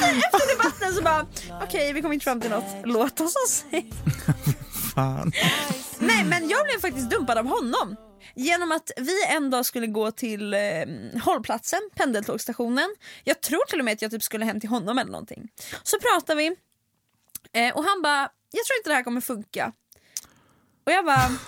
Efter 0.03 0.57
debatten 0.57 0.95
så 0.95 1.03
bara 1.03 1.27
okej 1.63 1.93
vi 1.93 2.03
kom 2.03 2.13
inte 2.13 2.25
fram 2.25 2.41
till 2.41 2.51
något, 2.51 2.75
låt 2.85 3.21
oss 3.21 3.35
ha 3.35 3.47
sex. 3.49 3.87
Fan. 4.95 5.33
Nej 5.99 6.25
men 6.25 6.49
jag 6.49 6.65
blev 6.65 6.81
faktiskt 6.81 7.11
dumpad 7.11 7.39
av 7.39 7.47
honom. 7.47 7.97
Genom 8.35 8.73
att 8.73 8.91
vi 8.97 9.25
en 9.37 9.51
dag 9.51 9.67
skulle 9.67 9.87
gå 9.87 10.11
till 10.11 10.55
eh, 10.55 10.61
hållplatsen, 11.23 11.81
pendeltågsstationen. 11.95 12.95
Jag 13.25 13.41
tror 13.41 13.67
till 13.69 13.79
och 13.79 13.85
med 13.85 13.93
att 13.93 14.03
jag 14.03 14.11
typ 14.11 14.23
skulle 14.23 14.45
hem 14.45 14.61
till 14.61 14.69
honom 14.69 14.99
eller 14.99 15.11
någonting. 15.11 15.49
Så 15.83 15.97
pratar 15.99 16.35
vi 16.35 16.57
eh, 17.55 17.77
och 17.77 17.85
han 17.85 18.03
bara, 18.03 18.21
jag 18.51 18.65
tror 18.67 18.77
inte 18.79 18.91
det 18.91 18.95
här 18.95 19.03
kommer 19.03 19.21
funka. 19.21 19.73
Och 20.87 20.93
jag 20.93 21.05
bara, 21.05 21.31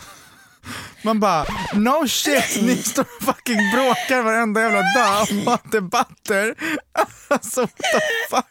Man 1.04 1.20
bara, 1.20 1.46
no 1.74 2.08
shit, 2.08 2.62
ni 2.62 2.76
står 2.82 3.02
och 3.02 3.22
fucking 3.24 3.70
bråkar 3.74 4.22
varenda 4.22 4.60
jävla 4.60 4.80
dag 4.80 5.22
och 5.22 5.52
har 5.52 5.70
debatter. 5.70 6.54
Alltså 7.28 7.60
what 7.60 7.76
the 7.76 8.00
fuck. 8.30 8.46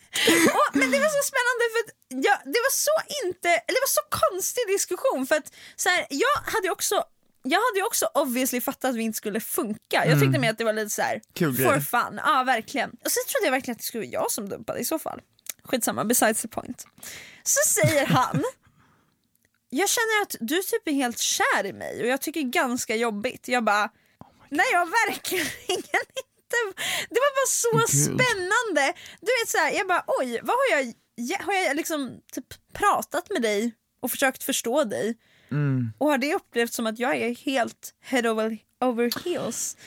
Åh, 0.54 0.70
men 0.74 0.92
det 0.92 1.00
var 1.00 1.10
så 1.10 1.24
spännande 1.32 1.64
för 1.74 1.80
att 1.84 1.92
jag, 2.26 2.38
det 2.54 2.60
var 2.60 2.72
så 2.72 3.26
inte, 3.26 3.50
eller 3.50 3.78
det 3.80 3.86
var 3.88 3.96
så 4.02 4.02
konstig 4.10 4.64
diskussion 4.68 5.28
för 5.28 5.36
att 5.36 5.54
så 5.76 5.90
här, 5.90 6.08
jag 6.10 6.52
hade 6.52 6.68
ju 6.68 6.72
också 6.72 7.04
jag 7.44 7.60
hade 7.60 7.86
också 7.86 8.06
obviously 8.14 8.62
fattat 8.62 8.90
att 8.90 8.96
vi 8.96 9.04
inte 9.04 9.18
skulle 9.18 9.40
funka. 9.40 10.06
Jag 10.06 10.20
tyckte 10.22 10.40
mer 10.40 10.50
att 10.50 10.58
det 10.58 10.64
var 10.64 10.74
lite 10.74 10.90
så 10.90 11.02
här 11.02 11.22
Kul 11.34 11.56
for 11.56 11.64
grej. 11.64 11.82
fun. 11.82 12.20
Ja 12.26 12.44
verkligen. 12.44 12.90
Och 12.90 13.12
så 13.12 13.20
trodde 13.32 13.46
jag 13.48 13.52
verkligen 13.52 13.72
att 13.76 13.80
det 13.80 13.86
skulle 13.86 14.04
vara 14.06 14.12
jag 14.24 14.32
som 14.32 14.50
dumpade 14.50 14.80
i 14.80 14.86
så 14.86 15.00
fall. 15.00 15.22
Skitsamma, 15.64 16.04
besides 16.06 16.42
the 16.42 16.48
point. 16.48 16.86
Så 17.50 17.60
säger 17.82 18.06
han 18.06 18.44
Jag 19.70 19.90
känner 19.90 20.22
att 20.22 20.36
du 20.40 20.62
typ 20.62 20.88
är 20.88 20.92
helt 20.92 21.20
kär 21.20 21.66
i 21.66 21.74
mig 21.74 22.02
och 22.02 22.08
jag 22.08 22.22
tycker 22.22 22.42
ganska 22.42 22.96
jobbigt. 22.96 23.48
Jag 23.48 23.64
bara 23.64 23.90
Nej 24.50 24.66
jag 24.72 24.86
verkligen 24.86 25.46
inte. 25.68 25.98
Det 27.10 27.20
var 27.20 27.36
bara 27.36 27.48
så 27.48 27.78
Gud. 27.78 28.04
spännande. 28.04 28.94
Du 29.22 29.28
vet 29.42 29.50
så 29.50 29.58
här, 29.58 29.72
jag 29.72 29.88
bara 29.88 30.04
oj, 30.08 30.40
vad 30.44 30.56
har 30.56 30.78
jag, 30.78 30.94
ja, 31.16 31.38
har 31.42 31.54
jag 31.54 31.76
liksom 31.76 32.22
typ 32.32 32.74
pratat 32.74 33.30
med 33.30 33.42
dig 33.42 33.74
och 34.02 34.12
försökt 34.12 34.44
förstå 34.44 34.84
dig? 34.84 35.18
Mm. 35.52 35.94
Och 35.98 36.08
har 36.10 36.18
det 36.18 36.36
upplevts 36.36 36.76
som 36.76 36.88
att 36.88 37.00
jag 37.00 37.16
är 37.18 37.36
helt 37.36 37.94
head 38.02 38.32
over, 38.32 38.58
over 38.82 39.24
heels? 39.26 39.78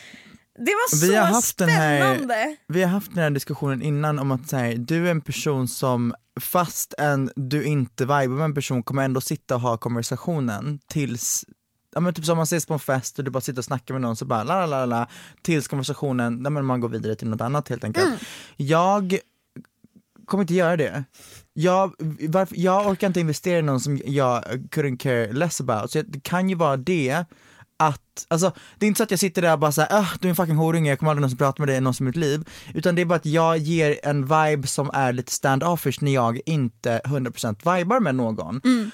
Det 0.54 0.60
var 0.72 1.00
Vi 1.00 1.06
så 1.06 1.16
har 1.16 1.26
haft 1.26 1.58
den 1.58 1.68
här- 1.68 1.98
spännande. 2.14 2.56
Vi 2.68 2.82
har 2.82 2.90
haft 2.90 3.14
den 3.14 3.22
här 3.22 3.30
diskussionen 3.30 3.82
innan 3.82 4.18
om 4.18 4.30
att 4.32 4.52
här, 4.52 4.74
du 4.78 5.06
är 5.06 5.10
en 5.10 5.20
person 5.20 5.68
som 5.68 6.14
fast 6.40 6.94
än 6.98 7.30
du 7.36 7.64
inte 7.64 8.04
vibar 8.04 8.26
med 8.28 8.44
en 8.44 8.54
person 8.54 8.82
kommer 8.82 9.04
ändå 9.04 9.20
sitta 9.20 9.54
och 9.54 9.60
ha 9.60 9.76
konversationen 9.76 10.78
tills 10.86 11.44
Ja 11.94 12.00
men 12.00 12.14
typ 12.14 12.24
som 12.24 12.36
man 12.36 12.42
ses 12.44 12.66
på 12.66 12.72
en 12.74 12.80
fest 12.80 13.18
och 13.18 13.24
du 13.24 13.30
bara 13.30 13.40
sitter 13.40 13.58
och 13.60 13.64
snackar 13.64 13.94
med 13.94 14.00
någon 14.00 14.16
så 14.16 14.24
bara 14.24 14.44
la 14.44 14.66
la 14.66 14.66
la 14.66 14.86
la 14.86 15.06
tills 15.42 15.68
konversationen, 15.68 16.36
nej, 16.42 16.52
men 16.52 16.64
man 16.64 16.80
går 16.80 16.88
vidare 16.88 17.14
till 17.14 17.28
något 17.28 17.40
annat 17.40 17.68
helt 17.68 17.84
enkelt. 17.84 18.06
Mm. 18.06 18.18
Jag 18.56 19.18
kommer 20.26 20.42
inte 20.44 20.54
göra 20.54 20.76
det. 20.76 21.04
Jag, 21.52 21.92
varför, 22.28 22.56
jag 22.58 22.86
orkar 22.86 23.06
inte 23.06 23.20
investera 23.20 23.58
i 23.58 23.62
någon 23.62 23.80
som 23.80 24.00
jag 24.06 24.42
couldn't 24.44 24.96
care 24.98 25.32
less 25.32 25.60
about. 25.60 25.90
Så 25.90 26.02
det 26.02 26.20
kan 26.20 26.48
ju 26.48 26.54
vara 26.54 26.76
det 26.76 27.24
att, 27.86 28.26
alltså 28.28 28.52
det 28.78 28.86
är 28.86 28.88
inte 28.88 28.98
så 28.98 29.04
att 29.04 29.10
jag 29.10 29.20
sitter 29.20 29.42
där 29.42 29.52
och 29.52 29.58
bara 29.58 29.72
såhär, 29.72 30.08
du 30.20 30.28
är 30.28 30.30
en 30.30 30.36
fucking 30.36 30.56
horunge, 30.56 30.90
jag 30.90 30.98
kommer 30.98 31.10
aldrig 31.10 31.20
någonsin 31.20 31.38
prata 31.38 31.62
med 31.62 31.68
dig 31.68 31.80
någonsin 31.80 32.06
i 32.06 32.08
mitt 32.08 32.16
liv. 32.16 32.48
Utan 32.74 32.94
det 32.94 33.02
är 33.02 33.06
bara 33.06 33.14
att 33.14 33.26
jag 33.26 33.58
ger 33.58 34.00
en 34.02 34.22
vibe 34.22 34.66
som 34.66 34.90
är 34.94 35.12
lite 35.12 35.32
stand-offish 35.32 35.98
när 36.00 36.14
jag 36.14 36.40
inte 36.46 37.00
100% 37.04 37.76
vibar 37.78 38.00
med 38.00 38.14
någon. 38.14 38.60
Mm. 38.64 38.90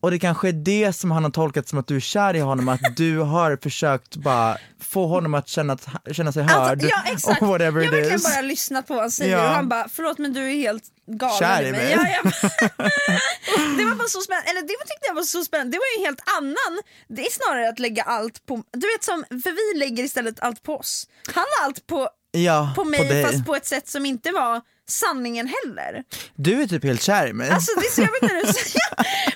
Och 0.00 0.10
det 0.10 0.18
kanske 0.18 0.48
är 0.48 0.52
det 0.52 0.92
som 0.92 1.10
han 1.10 1.24
har 1.24 1.30
tolkat 1.30 1.68
som 1.68 1.78
att 1.78 1.86
du 1.86 1.96
är 1.96 2.00
kär 2.00 2.36
i 2.36 2.40
honom, 2.40 2.68
att 2.68 2.96
du 2.96 3.18
har 3.18 3.58
försökt 3.62 4.16
bara 4.16 4.56
få 4.80 5.06
honom 5.06 5.34
att 5.34 5.48
känna, 5.48 5.78
känna 6.12 6.32
sig 6.32 6.42
hörd. 6.42 6.70
Alltså, 6.72 6.88
ja 6.88 7.12
exakt, 7.12 7.40
jag 7.40 7.46
har 7.46 7.58
verkligen 7.70 8.20
bara 8.22 8.40
lyssnat 8.40 8.86
på 8.86 8.94
vad 8.94 9.02
han 9.02 9.10
säger 9.10 9.36
Ja. 9.36 9.44
och 9.44 9.54
han 9.54 9.68
bara 9.68 9.88
förlåt 9.92 10.18
men 10.18 10.32
du 10.32 10.50
är 10.50 10.54
helt 10.56 10.82
galen 11.06 11.38
Kär 11.38 11.62
i 11.62 11.72
mig. 11.72 11.96
mig. 11.96 11.96
Ja, 11.96 12.20
jag, 12.22 12.32
det 13.78 13.84
var 13.84 13.94
bara 13.94 14.08
så 14.08 14.20
spännande, 14.20 14.50
eller 14.50 14.60
det 14.62 14.74
var- 14.78 14.86
tyckte 14.86 15.06
jag 15.06 15.14
var 15.14 15.22
så 15.22 15.44
spännande, 15.44 15.72
det 15.72 15.78
var 15.78 15.86
ju 15.96 16.00
en 16.00 16.06
helt 16.06 16.22
annan, 16.38 16.82
det 17.08 17.22
är 17.26 17.30
snarare 17.30 17.68
att 17.68 17.78
lägga 17.78 18.02
allt 18.02 18.46
på, 18.46 18.62
du 18.72 18.86
vet 18.92 19.04
som, 19.04 19.24
för 19.42 19.72
vi 19.74 19.78
lägger 19.78 20.04
istället 20.04 20.40
allt 20.40 20.62
på 20.62 20.76
oss. 20.76 21.08
Han 21.34 21.44
la 21.58 21.64
allt 21.64 21.86
på, 21.86 22.08
ja, 22.30 22.72
på 22.76 22.84
mig 22.84 23.08
dig. 23.08 23.24
fast 23.24 23.46
på 23.46 23.56
ett 23.56 23.66
sätt 23.66 23.88
som 23.88 24.06
inte 24.06 24.32
var 24.32 24.60
sanningen 24.88 25.46
heller. 25.46 26.04
Du 26.34 26.62
är 26.62 26.66
typ 26.66 26.84
helt 26.84 27.02
kär 27.02 27.26
i 27.26 27.32
mig. 27.32 27.50
Alltså 27.50 27.80
det 27.80 27.86
är 27.86 27.90
så 27.90 28.00
jobbigt 28.00 28.22
när 28.22 28.46
du 28.46 28.52
säger 28.52 28.80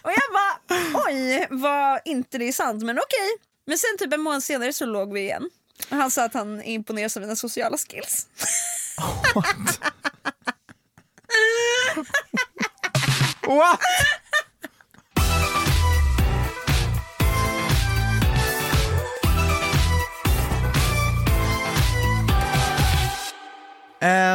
och 0.03 0.11
jag 0.11 0.33
bara 0.33 0.59
oj 1.07 1.47
vad 1.51 2.01
inte 2.05 2.39
det 2.39 2.49
är 2.49 2.53
sant 2.53 2.83
men 2.83 2.99
okej. 2.99 3.31
Men 3.67 3.79
sen 3.79 3.99
typ 3.99 4.13
en 4.13 4.21
månad 4.21 4.43
senare 4.43 4.73
så 4.73 4.87
låg 4.87 5.13
vi 5.13 5.21
igen. 5.21 5.51
Och 5.91 5.97
han 5.97 6.11
sa 6.11 6.25
att 6.25 6.35
han 6.35 6.63
imponeras 6.63 7.17
av 7.17 7.21
mina 7.21 7.37
sociala 7.37 7.77
skills. 7.77 8.27
What? 9.35 9.81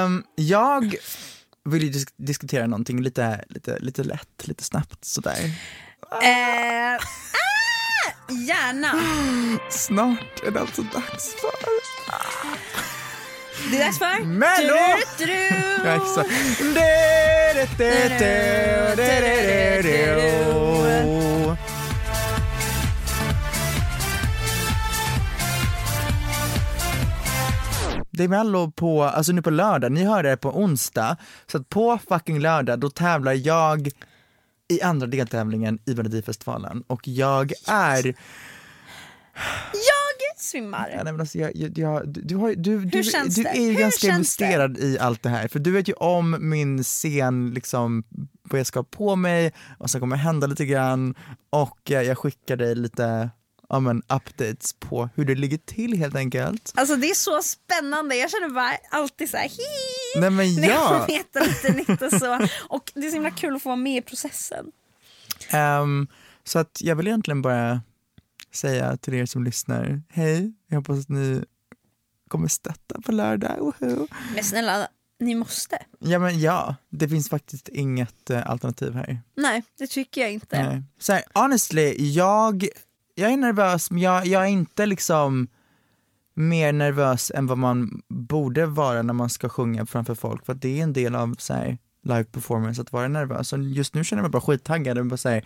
Ehm, 0.08 0.24
jag 0.36 0.96
vill 1.66 1.84
ju 1.84 1.90
disk- 1.90 2.14
diskutera 2.18 2.68
någonting 2.68 3.02
lite, 3.02 3.46
lite, 3.50 3.80
lite 3.80 4.04
lätt, 4.04 4.48
lite 4.48 4.64
snabbt 4.64 5.06
sådär. 5.06 5.52
Eh, 6.12 6.96
ah, 6.96 8.32
gärna. 8.48 8.92
Snart 9.70 10.44
är 10.48 10.52
det 10.52 10.60
alltså 10.60 10.82
dags 10.82 11.36
för... 11.36 11.52
Det 13.72 13.78
är 13.78 13.86
dags 13.86 13.98
för... 14.00 14.24
Mello! 14.26 14.76
Ja, 15.86 15.96
exakt. 15.96 16.30
Det 28.18 28.24
är 28.24 28.28
mello 28.28 28.72
på, 28.72 29.04
alltså 29.04 29.32
nu 29.32 29.42
på 29.42 29.50
lördag, 29.50 29.92
ni 29.92 30.04
hör 30.04 30.24
det 30.24 30.38
på 30.38 30.60
onsdag, 30.60 31.18
så 31.48 31.58
att 31.58 31.70
på 31.70 32.00
fucking 32.10 32.40
lördag 32.40 32.80
då 32.80 32.90
tävlar 32.90 33.34
jag 33.34 33.90
i 34.68 34.82
andra 34.82 35.08
deltävlingen 35.08 35.80
i 35.86 35.96
Melodifestivalen 35.96 36.84
och 36.88 37.08
jag 37.08 37.54
är 37.68 38.06
Jag 39.74 40.18
svimmar. 40.38 40.90
Ja, 40.90 41.04
nej, 41.04 41.14
men 41.14 41.20
alltså, 41.20 41.38
jag, 41.38 41.56
jag, 41.56 41.78
jag, 41.78 42.10
du, 42.10 42.22
du, 42.22 42.36
har, 42.36 42.50
du, 42.50 42.80
du, 42.80 42.86
du 42.86 43.02
det? 43.44 43.48
är 43.50 43.62
ju 43.62 43.74
ganska 43.74 44.08
investerad 44.08 44.78
i 44.78 45.00
allt 45.00 45.24
det 45.24 45.30
här, 45.30 45.48
för 45.48 45.60
du 45.60 45.72
vet 45.72 45.90
ju 45.90 45.94
om 45.94 46.38
min 46.40 46.84
scen, 46.84 47.52
liksom, 47.54 48.04
vad 48.44 48.60
jag 48.60 48.68
ska 48.68 48.80
ha 48.80 48.84
på 48.84 49.16
mig 49.16 49.54
och 49.78 49.90
så 49.90 50.00
kommer 50.00 50.16
hända 50.16 50.48
lite 50.48 50.66
grann 50.66 51.16
och 51.50 51.92
eh, 51.92 52.02
jag 52.02 52.18
skickar 52.18 52.56
dig 52.56 52.76
lite 52.76 53.30
ja, 53.70 53.80
men, 53.80 54.02
updates 54.08 54.74
på 54.74 55.10
hur 55.16 55.26
det 55.26 55.36
ligger 55.36 55.58
till 55.58 55.98
helt 55.98 56.16
enkelt. 56.16 56.74
Alltså 56.76 56.96
det 56.96 57.10
är 57.10 57.16
så 57.16 57.42
spännande, 57.42 58.16
jag 58.16 58.32
känner 58.32 58.50
bara 58.50 58.78
alltid 58.90 59.30
så 59.30 59.38
här 59.38 59.50
hi 59.50 60.20
Nej 60.22 60.30
men 60.30 60.56
när 60.56 60.68
jag 60.68 60.78
ja! 60.78 61.00
får 61.00 61.14
veta 61.14 61.40
lite 61.40 61.74
nytt 61.74 62.02
och 62.02 62.20
så. 62.20 62.48
Och 62.70 62.92
det 62.96 63.00
är 63.00 63.10
så 63.10 63.14
himla 63.14 63.32
kul 63.32 63.56
att 63.56 63.62
få 63.64 63.70
vara 63.70 63.76
med 63.76 63.98
i 63.98 64.02
processen. 64.02 64.66
Ehm, 65.50 66.08
så 66.44 66.60
att 66.60 66.82
jag 66.82 66.96
vill 66.96 67.08
egentligen 67.08 67.42
bara 67.42 67.82
säga 68.54 68.98
till 68.98 69.14
er 69.14 69.26
som 69.26 69.44
lyssnar, 69.44 70.02
hej, 70.10 70.54
jag 70.68 70.78
hoppas 70.78 71.00
att 71.00 71.10
ni 71.10 71.44
kommer 72.28 72.48
stötta 72.48 73.02
på 73.02 73.12
lördag. 73.12 73.58
Woho! 73.60 74.08
Men 74.36 74.44
snälla, 74.44 74.88
ni 75.20 75.36
måste. 75.36 75.78
Ja 76.00 76.20
men 76.20 76.40
ja, 76.40 76.76
det 76.90 77.10
finns 77.10 77.30
faktiskt 77.30 77.70
inget 77.70 78.30
eh, 78.30 78.50
alternativ 78.50 78.94
här. 78.94 79.22
Nej, 79.36 79.64
det 79.78 79.88
tycker 79.88 80.22
jag 80.22 80.32
inte. 80.32 80.64
Nej. 80.64 80.84
Så 81.00 81.14
här, 81.14 81.24
honestly, 81.34 81.96
jag, 82.14 82.68
jag 83.20 83.32
är 83.34 83.38
nervös 83.38 83.92
men 83.92 84.02
jag, 84.02 84.26
jag 84.28 84.44
är 84.44 84.48
inte 84.48 84.86
liksom 84.86 85.48
mer 86.34 86.74
nervös 86.74 87.32
än 87.36 87.48
vad 87.48 87.58
man 87.58 88.02
borde 88.08 88.66
vara 88.66 89.02
när 89.02 89.14
man 89.14 89.30
ska 89.30 89.50
sjunga 89.50 89.86
framför 89.86 90.16
folk 90.16 90.46
för 90.46 90.54
att 90.54 90.62
det 90.62 90.80
är 90.80 90.84
en 90.84 90.94
del 90.94 91.16
av 91.16 91.36
så 91.40 91.54
här, 91.54 91.78
live 92.04 92.24
performance 92.24 92.82
att 92.82 92.92
vara 92.92 93.08
nervös. 93.08 93.54
Och 93.54 93.60
just 93.60 93.94
nu 93.94 94.04
känner 94.04 94.20
jag 94.24 94.24
mig 94.24 94.32
bara 94.32 94.42
skittaggad 94.42 94.98
och 94.98 95.06
bara 95.06 95.18
så 95.18 95.30
här, 95.30 95.46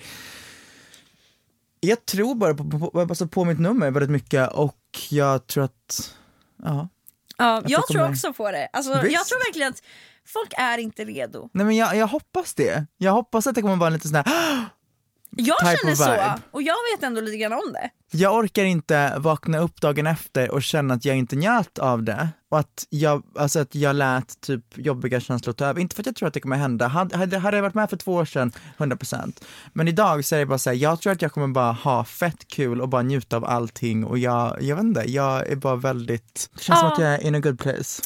jag 1.80 2.06
tror 2.06 2.36
bara 2.36 2.54
på, 2.54 2.70
på, 2.92 3.00
alltså 3.00 3.28
på 3.28 3.46
mitt 3.46 3.60
nummer 3.60 3.92
väldigt 3.92 4.12
mycket 4.12 4.52
och 4.52 4.78
jag 5.10 5.48
tror 5.48 5.64
att, 5.64 6.16
ja. 6.64 6.90
Ja, 7.38 7.54
jag 7.56 7.64
det 7.64 7.70
tror 7.70 7.84
kommer- 8.00 8.10
också 8.12 8.34
på 8.34 8.52
det. 8.52 8.68
Alltså, 8.74 8.92
jag 8.92 9.26
tror 9.26 9.48
verkligen 9.48 9.70
att 9.70 9.82
folk 10.26 10.54
är 10.58 10.78
inte 10.78 11.06
redo. 11.06 11.50
Nej 11.54 11.66
men 11.66 11.76
jag, 11.76 11.96
jag 11.98 12.08
hoppas 12.08 12.54
det. 12.54 12.86
Jag 12.98 13.12
hoppas 13.12 13.48
att 13.48 13.56
det 13.56 13.62
kommer 13.62 13.76
vara 13.76 13.90
lite 13.90 14.08
sån 14.08 14.16
här 14.16 14.26
Jag 15.38 15.58
känner 15.80 15.96
så, 15.96 16.40
och 16.52 16.62
jag 16.62 16.76
vet 16.96 17.04
ändå 17.04 17.22
lite 17.22 17.38
grann 17.38 17.54
om 17.54 17.74
det. 17.74 17.90
jag 18.18 18.36
orkar 18.36 18.64
inte 18.64 19.14
vakna 19.18 19.60
upp 19.60 19.82
dagen 19.82 20.08
efter 20.08 20.52
och 20.52 20.64
känna 20.64 20.94
att 20.94 21.06
jag 21.06 21.18
inte 21.18 21.36
njöt 21.36 21.80
av 21.80 22.04
det 22.04 22.30
och 22.52 22.60
att 22.60 22.86
jag, 22.90 23.24
alltså 23.40 23.60
att 23.60 23.76
jag 23.76 23.96
lät 23.96 24.42
typ 24.42 24.78
jobbiga 24.78 25.20
känslor 25.20 25.54
ta 25.54 25.66
över. 25.66 25.82
Inte 25.82 25.96
för 25.96 26.02
att 26.04 26.06
jag 26.06 26.16
tror 26.16 26.28
att 26.28 26.34
det 26.34 26.40
kommer 26.40 26.56
hända. 26.58 26.88
Hade, 26.88 27.18
hade, 27.18 27.38
hade 27.38 27.58
jag 27.58 27.62
varit 27.62 27.74
med 27.74 27.90
för 27.90 27.98
två 27.98 28.14
år 28.14 28.26
sedan, 28.26 28.52
100%. 28.78 29.44
Men 29.74 29.88
idag 29.88 30.26
så 30.26 30.36
är 30.36 30.40
det 30.40 30.46
bara 30.46 30.58
så 30.58 30.70
här, 30.70 30.78
jag 30.78 31.02
tror 31.02 31.14
att 31.14 31.22
jag 31.22 31.32
kommer 31.32 31.48
bara 31.48 31.72
ha 31.72 32.04
fett 32.04 32.48
kul 32.48 32.82
och 32.82 32.90
bara 32.90 33.02
njuta 33.02 33.38
av 33.38 33.46
allting 33.46 34.06
och 34.06 34.18
jag, 34.18 34.58
jag 34.62 34.76
vet 34.76 34.84
inte, 34.84 35.12
jag 35.12 35.48
är 35.48 35.56
bara 35.56 35.76
väldigt, 35.76 36.50
det 36.54 36.62
känns 36.64 36.80
som 36.80 36.88
Ja. 36.88 36.94
att 36.94 37.00
jag 37.02 37.14
är 37.14 37.28
in 37.28 37.36
a 37.36 37.40
good 37.40 37.60
place 37.60 38.02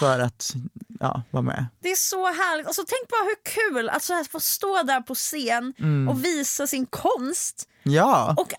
för 0.00 0.20
att, 0.20 0.54
ja, 1.00 1.22
vara 1.30 1.42
med. 1.42 1.66
Det 1.82 1.90
är 1.90 1.96
så 1.96 2.26
härligt. 2.26 2.66
Alltså, 2.66 2.82
tänk 2.88 3.08
bara 3.08 3.22
hur 3.24 3.70
kul 3.70 3.88
att 3.88 4.02
så 4.02 4.12
här 4.14 4.24
få 4.24 4.40
stå 4.40 4.82
där 4.82 5.00
på 5.00 5.14
scen 5.14 5.74
Mm. 5.78 6.08
och 6.08 6.24
visa 6.24 6.66
sin 6.66 6.86
konst. 6.86 7.68
Ja, 7.82 8.34
Och 8.38 8.52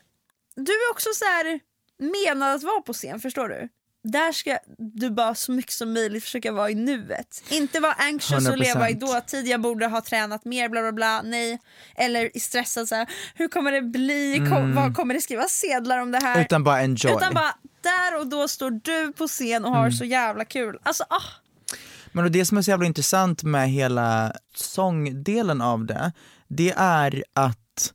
du 0.55 0.71
är 0.71 0.91
också 0.91 1.09
så 1.15 1.25
här 1.25 1.59
menad 1.99 2.55
att 2.55 2.63
vara 2.63 2.81
på 2.81 2.93
scen, 2.93 3.19
förstår 3.19 3.49
du? 3.49 3.69
Där 4.03 4.31
ska 4.31 4.57
du 4.77 5.09
bara 5.09 5.35
så 5.35 5.51
mycket 5.51 5.71
som 5.71 5.93
möjligt 5.93 6.23
försöka 6.23 6.51
vara 6.51 6.69
i 6.69 6.75
nuet. 6.75 7.43
Inte 7.49 7.79
vara 7.79 7.93
anxious 7.93 8.47
och 8.47 8.53
100%. 8.53 8.57
leva 8.57 8.89
i 8.89 8.93
dåtid, 8.93 9.47
jag 9.47 9.61
borde 9.61 9.85
ha 9.87 10.01
tränat 10.01 10.45
mer, 10.45 10.69
bla 10.69 10.81
bla 10.81 10.91
bla. 10.91 11.21
Nej. 11.21 11.59
Eller 11.95 12.39
stressad 12.39 12.87
så 12.87 12.95
här, 12.95 13.07
hur 13.35 13.47
kommer 13.47 13.71
det 13.71 13.81
bli? 13.81 14.37
Kom, 14.49 14.75
vad 14.75 14.95
kommer 14.95 15.13
det 15.13 15.21
skrivas 15.21 15.51
sedlar 15.51 15.99
om 15.99 16.11
det 16.11 16.19
här? 16.19 16.31
Mm. 16.33 16.45
utan 16.45 16.63
bara 16.63 16.81
enjoy. 16.83 17.11
Utan 17.15 17.33
bara 17.33 17.53
där 17.81 18.19
och 18.19 18.27
då 18.27 18.47
står 18.47 18.71
du 18.71 19.13
på 19.13 19.27
scen 19.27 19.65
och 19.65 19.71
har 19.71 19.79
Mm. 19.79 19.91
så 19.91 20.05
jävla 20.05 20.45
kul. 20.45 20.79
Alltså 20.83 21.03
ah, 21.09 21.21
men 22.11 22.25
och 22.25 22.31
det 22.31 22.45
som 22.45 22.57
är 22.57 22.61
så 22.61 22.71
jävla 22.71 22.85
intressant 22.85 23.43
med 23.43 23.69
hela 23.69 24.33
sångdelen 24.55 25.61
av 25.61 25.85
det, 25.85 26.11
det 26.47 26.73
är 26.77 27.23
att 27.33 27.93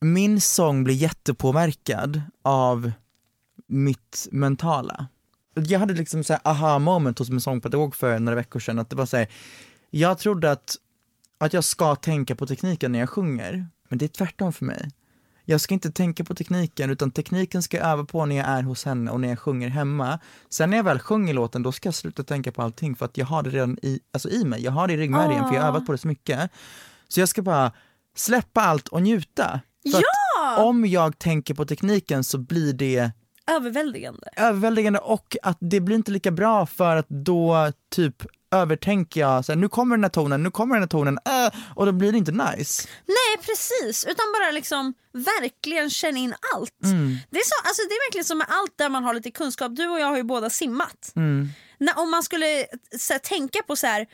min 0.00 0.40
sång 0.40 0.84
blir 0.84 0.94
jättepåverkad 0.94 2.22
av 2.42 2.92
mitt 3.66 4.28
mentala. 4.30 5.06
Jag 5.54 5.78
hade 5.78 5.94
liksom 5.94 6.24
såhär 6.24 6.40
aha 6.44 6.78
moment 6.78 7.18
hos 7.18 7.30
min 7.30 7.40
sångpedagog 7.40 7.96
för 7.96 8.18
några 8.18 8.36
veckor 8.36 8.60
sedan, 8.60 8.78
att 8.78 8.90
det 8.90 8.96
var 8.96 9.06
såhär, 9.06 9.28
jag 9.90 10.18
trodde 10.18 10.50
att, 10.50 10.76
att 11.38 11.52
jag 11.52 11.64
ska 11.64 11.94
tänka 11.96 12.36
på 12.36 12.46
tekniken 12.46 12.92
när 12.92 12.98
jag 12.98 13.10
sjunger, 13.10 13.66
men 13.88 13.98
det 13.98 14.04
är 14.04 14.08
tvärtom 14.08 14.52
för 14.52 14.64
mig. 14.64 14.90
Jag 15.50 15.60
ska 15.60 15.74
inte 15.74 15.90
tänka 15.90 16.24
på 16.24 16.34
tekniken 16.34 16.90
utan 16.90 17.10
tekniken 17.10 17.62
ska 17.62 17.76
jag 17.76 17.86
öva 17.86 18.04
på 18.04 18.26
när 18.26 18.36
jag 18.36 18.46
är 18.46 18.62
hos 18.62 18.84
henne 18.84 19.10
och 19.10 19.20
när 19.20 19.28
jag 19.28 19.38
sjunger 19.38 19.68
hemma. 19.68 20.18
Sen 20.50 20.70
när 20.70 20.76
jag 20.76 20.84
väl 20.84 20.98
sjunger 20.98 21.34
låten 21.34 21.62
då 21.62 21.72
ska 21.72 21.86
jag 21.86 21.94
sluta 21.94 22.24
tänka 22.24 22.52
på 22.52 22.62
allting 22.62 22.96
för 22.96 23.04
att 23.04 23.16
jag 23.16 23.26
har 23.26 23.42
det 23.42 23.50
redan 23.50 23.78
i, 23.82 24.00
alltså 24.12 24.30
i 24.30 24.44
mig, 24.44 24.62
jag 24.62 24.72
har 24.72 24.88
det 24.88 24.94
i 24.94 24.96
ryggmärgen 24.96 25.48
för 25.48 25.54
jag 25.54 25.62
har 25.62 25.68
övat 25.68 25.86
på 25.86 25.92
det 25.92 25.98
så 25.98 26.08
mycket. 26.08 26.50
Så 27.08 27.20
jag 27.20 27.28
ska 27.28 27.42
bara 27.42 27.72
släppa 28.16 28.60
allt 28.60 28.88
och 28.88 29.02
njuta. 29.02 29.60
För 29.92 29.98
att 29.98 30.58
om 30.58 30.86
jag 30.86 31.18
tänker 31.18 31.54
på 31.54 31.64
tekniken 31.64 32.24
så 32.24 32.38
blir 32.38 32.72
det 32.72 33.10
överväldigande. 33.50 34.28
överväldigande 34.36 34.98
och 34.98 35.36
att 35.42 35.58
det 35.60 35.80
blir 35.80 35.96
inte 35.96 36.10
lika 36.10 36.30
bra 36.30 36.66
för 36.66 36.96
att 36.96 37.08
då 37.08 37.72
typ 37.90 38.26
övertänker 38.52 39.20
jag, 39.20 39.44
så 39.44 39.52
här, 39.52 39.56
nu 39.56 39.68
kommer 39.68 39.96
den 39.96 40.04
här 40.04 40.10
tonen, 40.10 40.42
nu 40.42 40.50
kommer 40.50 40.74
den 40.74 40.82
här 40.82 40.88
tonen, 40.88 41.18
äh, 41.24 41.60
och 41.74 41.86
då 41.86 41.92
blir 41.92 42.12
det 42.12 42.18
inte 42.18 42.32
nice. 42.32 42.88
Nej 43.06 43.46
precis, 43.46 44.04
utan 44.04 44.24
bara 44.38 44.50
liksom 44.50 44.94
verkligen 45.12 45.90
känna 45.90 46.18
in 46.18 46.34
allt. 46.54 46.84
Mm. 46.84 47.18
Det, 47.30 47.38
är 47.38 47.44
så, 47.44 47.68
alltså 47.68 47.82
det 47.88 47.94
är 47.94 48.08
verkligen 48.08 48.24
som 48.24 48.38
med 48.38 48.46
allt 48.50 48.78
där 48.78 48.88
man 48.88 49.04
har 49.04 49.14
lite 49.14 49.30
kunskap. 49.30 49.76
Du 49.76 49.88
och 49.88 50.00
jag 50.00 50.06
har 50.06 50.16
ju 50.16 50.22
båda 50.22 50.50
simmat. 50.50 51.12
Mm. 51.16 51.48
När, 51.78 51.98
om 51.98 52.10
man 52.10 52.22
skulle 52.22 52.66
så 52.98 53.12
här, 53.12 53.18
tänka 53.18 53.62
på 53.66 53.76
så 53.76 53.86
här 53.86 54.06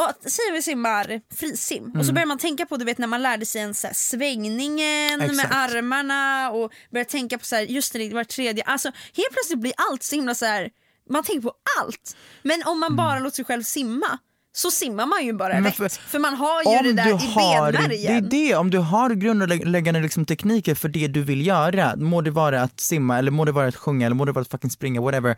Ja, 0.00 0.12
säg 0.30 0.44
vi 0.52 0.62
simmar 0.62 1.20
frisim 1.34 1.84
och 1.84 1.90
Mm. 1.94 2.04
så 2.06 2.12
börjar 2.12 2.26
man 2.26 2.38
tänka 2.38 2.66
på 2.66 2.76
du 2.76 2.84
vet 2.84 2.98
när 2.98 3.06
man 3.06 3.22
lärde 3.22 3.46
sig 3.46 3.60
en 3.60 3.74
så 3.74 3.86
här, 3.86 3.94
svängningen 3.94 5.20
Exakt. 5.20 5.36
med 5.36 5.46
armarna 5.52 6.50
och 6.50 6.72
börjar 6.92 7.04
tänka 7.04 7.38
på 7.38 7.44
så 7.44 7.56
här, 7.56 7.62
just 7.62 7.92
det, 7.92 8.14
var 8.14 8.24
tredje, 8.24 8.62
alltså 8.64 8.88
helt 9.16 9.30
plötsligt 9.32 9.58
blir 9.58 9.72
allt 9.90 10.02
så 10.02 10.14
himla 10.16 10.34
så 10.34 10.46
här, 10.46 10.70
man 11.10 11.22
tänker 11.24 11.40
på 11.42 11.52
allt. 11.80 12.16
Men 12.42 12.62
om 12.66 12.80
man 12.80 12.96
bara 12.96 13.18
låter 13.18 13.36
sig 13.36 13.44
själv 13.44 13.62
simma 13.62 14.18
så 14.52 14.70
simmar 14.70 15.06
man 15.06 15.24
ju 15.26 15.32
bara 15.32 15.52
Mm. 15.52 15.64
Rätt. 15.64 15.76
för- 15.76 15.88
För, 15.88 16.18
man 16.18 16.34
har 16.34 16.82
ju 16.82 16.92
det 16.92 17.02
där 17.02 17.08
i 17.08 17.12
har, 17.12 17.72
det 17.72 17.78
är 17.78 17.88
benmärgen. 17.88 18.28
det, 18.28 18.54
om 18.54 18.70
du 18.70 18.78
har 18.78 19.10
grundläggande 19.10 20.00
liksom 20.00 20.24
tekniker 20.24 20.74
för 20.74 20.88
det 20.88 21.06
du 21.08 21.22
vill 21.22 21.46
göra, 21.46 21.96
må 21.96 22.20
det 22.20 22.30
vara 22.30 22.62
att 22.62 22.80
simma 22.80 23.18
eller 23.18 23.30
må 23.30 23.44
det 23.44 23.52
vara 23.52 23.66
att 23.68 23.76
sjunga 23.76 24.06
eller 24.06 24.16
må 24.16 24.24
det 24.24 24.32
vara 24.32 24.42
att 24.42 24.50
fucking 24.50 24.70
springa, 24.70 25.00
whatever. 25.00 25.36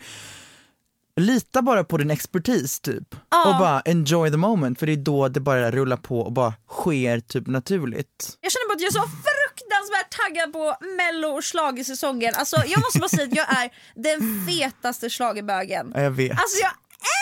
Lita 1.20 1.62
bara 1.62 1.84
på 1.84 1.96
din 1.96 2.10
expertis 2.10 2.80
typ 2.80 3.14
Ja. 3.30 3.48
och 3.52 3.58
bara 3.58 3.80
enjoy 3.80 4.30
the 4.30 4.36
moment 4.36 4.78
för 4.78 4.86
det 4.86 4.92
är 4.92 4.96
då 4.96 5.28
det 5.28 5.40
bara 5.40 5.70
rullar 5.70 5.96
på 5.96 6.20
och 6.20 6.32
bara 6.32 6.54
sker 6.70 7.20
typ 7.20 7.46
naturligt. 7.46 8.38
Jag 8.40 8.52
känner 8.52 8.68
bara 8.68 8.74
att 8.74 8.80
jag 8.80 8.88
är 8.88 8.92
så 8.92 9.08
fruktansvärt 9.08 10.10
taggad 10.20 10.52
på 10.52 10.86
mello 10.96 11.28
och 11.28 11.44
schlagersäsongen. 11.44 12.34
Alltså 12.36 12.56
jag 12.66 12.80
måste 12.80 12.98
bara 12.98 13.08
säga 13.08 13.22
att 13.24 13.34
jag 13.36 13.62
är 13.62 13.70
den 13.94 14.46
fetaste 14.48 15.10
schlagerbögen. 15.10 15.92
Ja, 15.94 16.00
jag 16.02 16.10
vet. 16.10 16.30
Alltså 16.30 16.58
jag 16.62 16.72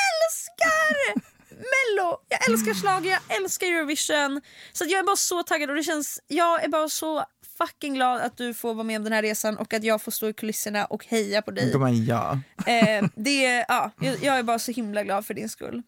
älskar 0.07 1.31
mello, 1.51 2.17
jag 2.29 2.51
älskar 2.51 2.75
schlager, 2.75 3.11
jag 3.11 3.37
älskar 3.43 3.67
Eurovision. 3.67 4.41
Så 4.73 4.85
jag 4.89 4.99
är 4.99 5.03
bara 5.05 5.17
så 5.17 5.43
taggad 5.43 5.71
och 5.71 5.77
det 5.77 5.83
känns, 5.83 6.21
jag 6.27 6.65
är 6.65 6.69
bara 6.69 6.89
så 6.89 7.25
fucking 7.63 7.95
glad 7.95 8.21
att 8.21 8.37
du 8.37 8.55
får 8.55 8.75
vara 8.75 8.85
med 8.85 8.97
om 8.97 9.05
den 9.05 9.13
här 9.13 9.23
resan 9.23 9.57
och 9.57 9.75
att 9.75 9.85
jag 9.85 10.03
får 10.03 10.13
stå 10.13 10.29
i 10.29 10.33
kulisserna 10.33 10.85
och 10.85 11.07
heja 11.07 11.43
på 11.43 11.51
dig. 11.51 11.73
Gumman, 11.73 12.05
ja. 12.05 12.39
Eh, 12.67 13.07
det, 13.15 13.65
ja, 13.69 13.91
jag, 14.01 14.17
jag 14.23 14.39
är 14.39 14.43
bara 14.43 14.59
så 14.59 14.73
himla 14.73 15.05
glad 15.05 15.27
för 15.27 15.35
din 15.35 15.49
skull. 15.49 15.83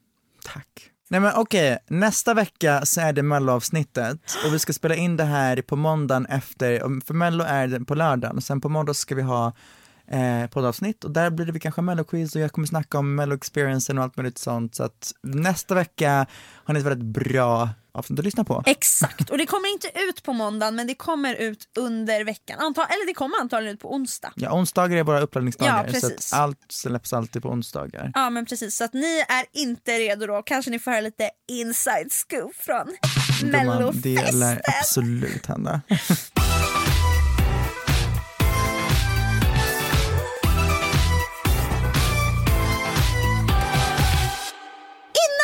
Tack. 0.44 0.88
Nej 1.08 1.20
men 1.20 1.32
okej, 1.36 1.78
nästa 1.86 2.34
vecka 2.34 2.84
så 2.84 3.00
är 3.00 3.12
det 3.12 3.22
melloavsnittet 3.22 4.36
och 4.46 4.54
vi 4.54 4.58
ska 4.58 4.72
spela 4.72 4.94
in 4.94 5.16
det 5.16 5.24
här 5.24 5.62
på 5.62 5.76
måndagen 5.76 6.26
efter, 6.26 7.00
för 7.06 7.14
mello 7.14 7.44
är 7.44 7.66
det 7.66 7.84
på 7.84 7.94
lördagen, 7.94 8.40
sen 8.40 8.60
på 8.60 8.68
måndag 8.68 8.94
ska 8.94 9.14
vi 9.14 9.22
ha 9.22 9.52
eh, 10.12 10.46
poddavsnitt 10.50 11.04
och 11.04 11.10
där 11.10 11.30
blir 11.30 11.46
det 11.46 11.60
kanske 11.60 11.82
melloquiz 11.82 12.34
och 12.34 12.40
jag 12.40 12.52
kommer 12.52 12.66
snacka 12.66 12.98
om 12.98 13.14
mello-experiencen 13.14 13.98
och 13.98 14.04
allt 14.04 14.16
möjligt 14.16 14.38
sånt 14.38 14.74
så 14.74 14.82
att 14.84 15.12
nästa 15.22 15.74
vecka 15.74 16.26
har 16.64 16.74
ni 16.74 16.80
ett 16.80 16.86
väldigt 16.86 17.24
bra 17.24 17.68
avsnitt 17.94 18.18
att 18.18 18.24
lyssna 18.24 18.44
på. 18.44 18.62
Exakt, 18.66 19.30
och 19.30 19.38
det 19.38 19.46
kommer 19.46 19.72
inte 19.72 19.88
ut 20.08 20.22
på 20.22 20.32
måndagen 20.32 20.76
men 20.76 20.86
det 20.86 20.94
kommer 20.94 21.34
ut 21.34 21.68
under 21.78 22.24
veckan. 22.24 22.58
Anta, 22.60 22.84
eller 22.84 23.06
det 23.06 23.14
kommer 23.14 23.40
antagligen 23.40 23.74
ut 23.74 23.80
på 23.80 23.94
onsdag. 23.94 24.32
Ja, 24.36 24.52
onsdagar 24.52 24.96
är 24.96 25.02
våra 25.02 25.20
uppladdningsdagar 25.20 25.90
Ja, 25.92 26.00
så 26.00 26.06
att 26.06 26.30
allt 26.32 26.58
släpps 26.68 27.12
alltid 27.12 27.42
på 27.42 27.48
onsdagar. 27.48 28.12
Ja 28.14 28.30
men 28.30 28.46
precis, 28.46 28.76
så 28.76 28.84
att 28.84 28.94
ni 28.94 29.24
är 29.28 29.44
inte 29.52 29.98
redo 29.98 30.26
då. 30.26 30.42
Kanske 30.42 30.70
ni 30.70 30.78
får 30.78 30.90
höra 30.90 31.00
lite 31.00 31.30
inside 31.52 32.12
scoop 32.12 32.54
från 32.54 32.96
Gumman, 33.40 34.00
det 34.02 34.32
lär 34.32 34.32
mellofesten. 34.32 34.58
absolut 34.80 35.46
hända. 35.46 35.80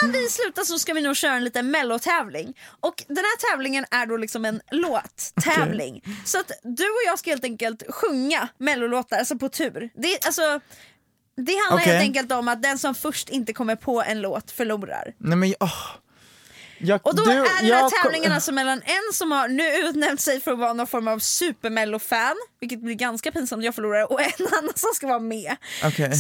Innan 0.09 0.23
vi 0.23 0.29
slutar 0.29 0.62
så 0.64 0.79
ska 0.79 0.92
vi 0.94 1.03
nog 1.03 1.16
köra 1.16 1.35
en 1.35 1.44
liten 1.44 1.71
mellotävling. 1.71 2.55
Och 2.81 3.05
den 3.09 3.16
här 3.16 3.51
tävlingen 3.51 3.85
är 3.90 4.07
då 4.07 4.16
liksom 4.16 4.44
en 4.44 4.61
låttävling. 4.71 6.03
Så 6.25 6.40
att 6.40 6.51
du 6.62 6.85
och 6.85 7.01
jag 7.07 7.18
ska 7.18 7.31
helt 7.31 7.44
enkelt 7.44 7.83
sjunga 7.88 8.49
mellolåtar, 8.59 9.18
alltså 9.18 9.38
på 9.38 9.49
tur. 9.49 9.90
Det, 9.94 10.27
alltså, 10.27 10.61
det 11.37 11.53
handlar 11.57 11.83
Okej. 11.83 11.92
helt 11.92 12.03
enkelt 12.03 12.33
om 12.33 12.49
att 12.49 12.62
den 12.62 12.79
som 12.79 12.94
först 12.94 13.29
inte 13.29 13.53
kommer 13.53 13.77
på 13.77 14.03
en 14.03 14.21
låt 14.21 14.51
förlorar. 14.51 15.14
Nej 15.18 15.37
men 15.37 15.55
åh. 15.61 15.73
Jag- 16.81 17.07
Och 17.07 17.16
då 17.16 17.25
du- 17.25 17.31
är 17.33 17.62
det 17.62 17.68
jag 17.68 17.77
här 17.77 18.03
tävlingen 18.03 18.33
alltså 18.33 18.53
mellan 18.53 18.83
en 18.83 19.12
som 19.14 19.33
har 19.33 19.49
nu 19.49 19.75
utnämnt 19.77 20.21
sig 20.21 20.40
för 20.40 20.53
att 20.53 20.59
vara 20.59 20.73
någon 20.73 20.87
form 20.87 21.09
av 21.09 21.18
supermello-fan, 21.18 22.37
vilket 22.61 22.81
blir 22.83 22.94
ganska 22.94 23.33
pinsamt 23.33 23.64
jag 23.64 23.75
förlorar, 23.75 24.12
och 24.12 24.21
en 24.23 24.31
annan 24.59 24.73
som 24.77 24.90
ska 24.94 25.07
vara 25.07 25.18
med. 25.18 25.57
Okej. 25.85 26.11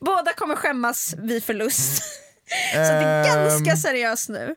Båda 0.00 0.32
kommer 0.32 0.56
skämmas 0.56 1.14
vid 1.18 1.44
förlust. 1.44 2.02
Så 2.72 2.76
det 2.78 2.82
är 2.82 3.24
Ehm. 3.24 3.34
ganska 3.44 3.76
seriöst 3.76 4.28
nu. 4.28 4.54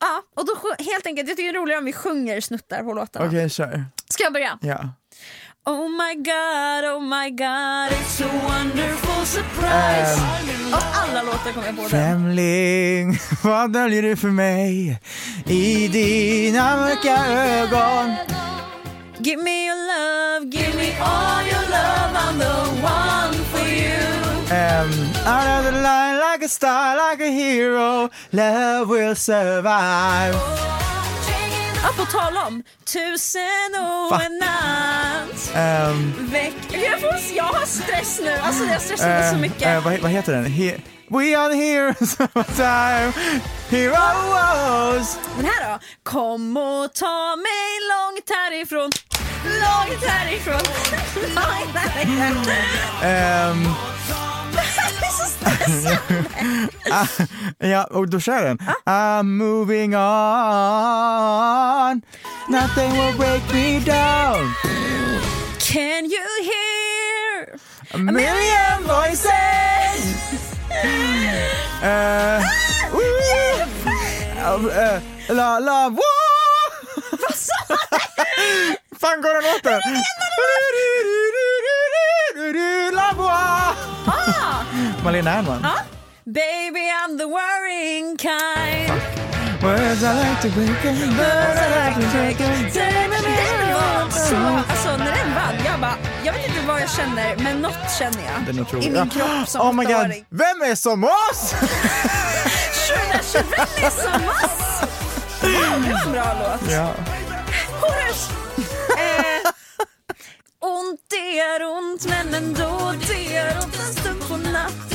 Ja, 0.00 0.22
och 0.36 0.46
då 0.46 0.52
helt 0.84 1.06
enkelt, 1.06 1.28
jag 1.28 1.36
tycker 1.36 1.52
det 1.52 1.58
är 1.58 1.62
roligare 1.62 1.78
om 1.78 1.84
vi 1.84 1.92
sjunger 1.92 2.40
snuttar 2.40 2.82
på 2.82 2.94
låtarna. 2.94 3.26
Okej, 3.26 3.50
kör. 3.50 3.84
Ska 4.08 4.22
jag 4.24 4.32
börja? 4.32 4.58
Ja. 4.62 4.94
Oh 5.66 5.88
my 5.88 6.14
god, 6.14 6.84
oh 6.96 7.00
my 7.02 7.30
god, 7.30 7.90
it's 7.98 8.24
a 8.24 8.30
wonderful 8.48 9.26
surprise. 9.26 10.20
Av 10.72 10.82
alla 10.92 11.22
låtar 11.22 11.52
kommer 11.52 11.66
jag 11.66 11.76
på 11.76 11.82
den. 11.82 11.90
Främling, 11.90 13.18
vad 13.42 13.72
döljer 13.72 14.02
du 14.02 14.16
för 14.16 14.28
mig 14.28 15.00
i 15.46 15.88
dina 15.88 16.76
mörka 16.76 17.26
ögon? 17.26 18.14
Give 19.18 19.42
me 19.42 19.66
your 19.66 19.76
love, 19.76 20.46
give 20.56 20.74
me 20.76 20.98
all 21.00 21.44
your 21.46 21.68
love, 21.70 22.18
I'm 22.18 22.38
the 22.38 22.84
one. 22.86 23.39
Um, 24.50 24.90
out 25.26 25.58
of 25.58 25.64
the 25.64 25.72
line 25.80 26.18
like 26.18 26.42
a 26.44 26.48
star, 26.48 26.96
like 26.96 27.20
a 27.20 27.30
hero, 27.30 28.10
love 28.32 28.88
will 28.88 29.14
survive. 29.14 30.34
Ja, 31.82 31.88
på 31.96 32.04
tal 32.04 32.36
om 32.46 32.62
tusen 32.84 33.70
och 33.80 34.10
Va? 34.10 34.22
en 34.26 34.38
natt. 34.38 35.52
Um, 35.90 36.14
Veck... 36.32 36.54
Jag, 36.70 37.00
får, 37.00 37.14
jag 37.36 37.44
har 37.44 37.66
stress 37.66 38.20
nu, 38.24 38.30
alltså 38.42 38.64
jag 38.64 38.80
stressade 38.82 39.28
så 39.28 39.34
eh, 39.34 39.40
mycket. 39.40 39.66
eh, 39.66 39.84
vad, 39.84 39.98
vad 39.98 40.10
heter 40.10 40.32
den? 40.32 40.44
He 40.46 40.76
We 41.12 41.38
are 41.38 41.48
the 41.52 41.56
heroes 41.56 42.20
of 42.20 42.36
our 42.36 42.44
time, 42.44 43.12
heroes. 43.70 45.18
Den 45.36 45.44
här 45.44 45.72
då? 45.72 45.78
Kom 46.02 46.56
och 46.56 46.94
ta 46.94 47.36
mig 47.36 47.70
långt 47.92 48.30
härifrån, 48.30 48.90
långt 49.44 50.04
härifrån, 50.04 50.60
långt 51.34 51.76
härifrån. 51.76 52.36
Um, 53.50 53.74
Är 55.02 55.10
så 55.10 55.24
stressad. 55.24 55.98
ja, 57.58 57.84
och 57.84 58.08
då 58.08 58.20
kör 58.20 58.44
den. 58.44 58.58
I'm 58.86 59.22
moving 59.22 59.96
on, 59.96 60.02
nothing 62.48 62.92
will 62.92 63.16
break 63.16 63.52
me 63.52 63.80
down. 63.80 64.54
Can 65.58 66.04
you 66.04 66.26
hear? 66.42 67.58
A 67.94 67.98
million 67.98 68.82
voices. 68.86 69.30
Uh, 71.82 71.86
uh, 74.38 74.64
uh, 74.66 75.00
la 75.28 75.58
la 75.58 75.88
woo. 75.88 76.00
Vad 77.10 77.34
sa 77.34 77.52
du? 77.68 77.76
Fan 79.00 79.22
går 79.22 79.34
den 79.34 79.42
låten? 79.52 79.80
La 82.92 83.12
voix. 83.16 83.69
Malena 85.04 85.30
Ernman. 85.38 85.64
ah. 85.64 85.82
Baby 86.26 86.84
I'm 86.90 87.16
the 87.18 87.26
worrying 87.26 88.16
kind. 88.16 88.90
Words 89.62 90.02
I 90.02 90.12
like 90.14 90.40
to 90.42 90.48
break 90.54 90.84
and 90.84 90.98
words 91.18 91.60
I 91.60 91.68
like 91.76 91.94
to 92.00 92.06
break 92.16 92.40
and 92.40 92.72
Den 92.72 93.10
var 93.74 94.10
så, 94.10 94.36
alltså 94.70 94.96
när 94.96 95.12
den 95.16 95.34
vann, 95.34 95.54
jag 95.66 95.80
bara, 95.80 95.94
jag 96.24 96.32
vet 96.32 96.46
inte 96.48 96.60
vad 96.66 96.80
jag 96.80 96.90
känner 96.90 97.36
men 97.36 97.58
något 97.62 97.90
känner 97.98 98.24
jag 98.32 98.42
Den 98.46 98.58
är 98.58 98.62
otrolig. 98.62 98.86
i 98.86 98.90
min 98.90 99.08
kropp 99.10 99.48
som 99.48 99.60
Oh 99.60 99.72
my 99.72 99.84
god, 99.84 99.94
åttaåring. 99.94 100.24
vem 100.30 100.70
är 100.70 100.74
som 100.74 101.04
oss? 101.04 101.54
Vem 102.88 103.10
är 103.84 103.90
som 103.90 104.22
oss? 104.28 104.82
Wow, 105.42 105.82
det 105.86 105.92
var 105.92 106.00
en 106.06 106.12
bra 106.12 106.36
låt. 106.40 106.70
ja. 106.72 106.94
Horus! 107.80 108.28
Eh, 108.98 109.50
ont 110.60 111.00
det 111.10 111.40
är 111.40 111.62
ont 111.78 112.06
men 112.06 112.34
ändå 112.34 112.92
det 113.08 113.36
är 113.36 113.56
ont 113.64 113.76
en 113.80 113.92
stund 113.94 114.22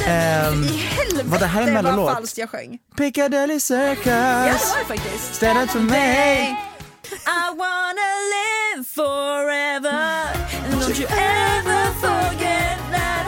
Ehm, 0.08 0.63
I 0.63 0.67
helvete 0.78 1.23
var 1.30 1.39
det 1.39 1.45
här 1.45 1.62
en 1.62 1.73
vad 1.73 1.84
mellolåt? 1.84 2.13
falskt 2.13 2.38
jag 2.38 2.49
sjöng. 2.49 2.78
Piccadilly 2.97 3.60
Circus. 3.60 4.06
Ja 4.06 4.13
det 4.13 4.51
var 4.51 4.80
det 4.80 4.86
faktiskt. 4.88 5.36
Stand 5.36 5.60
up 5.63 5.69
for 5.69 5.80
me. 5.80 6.41
I 7.12 7.49
wanna 7.58 8.10
live 8.36 8.84
forever 8.95 10.28
and 10.65 10.82
don't 10.82 10.99
you 10.99 11.08
ever 11.10 11.86
forget 12.01 12.80
that 12.91 13.25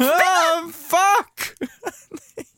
oh, 0.00 0.70
fuck. 0.72 1.54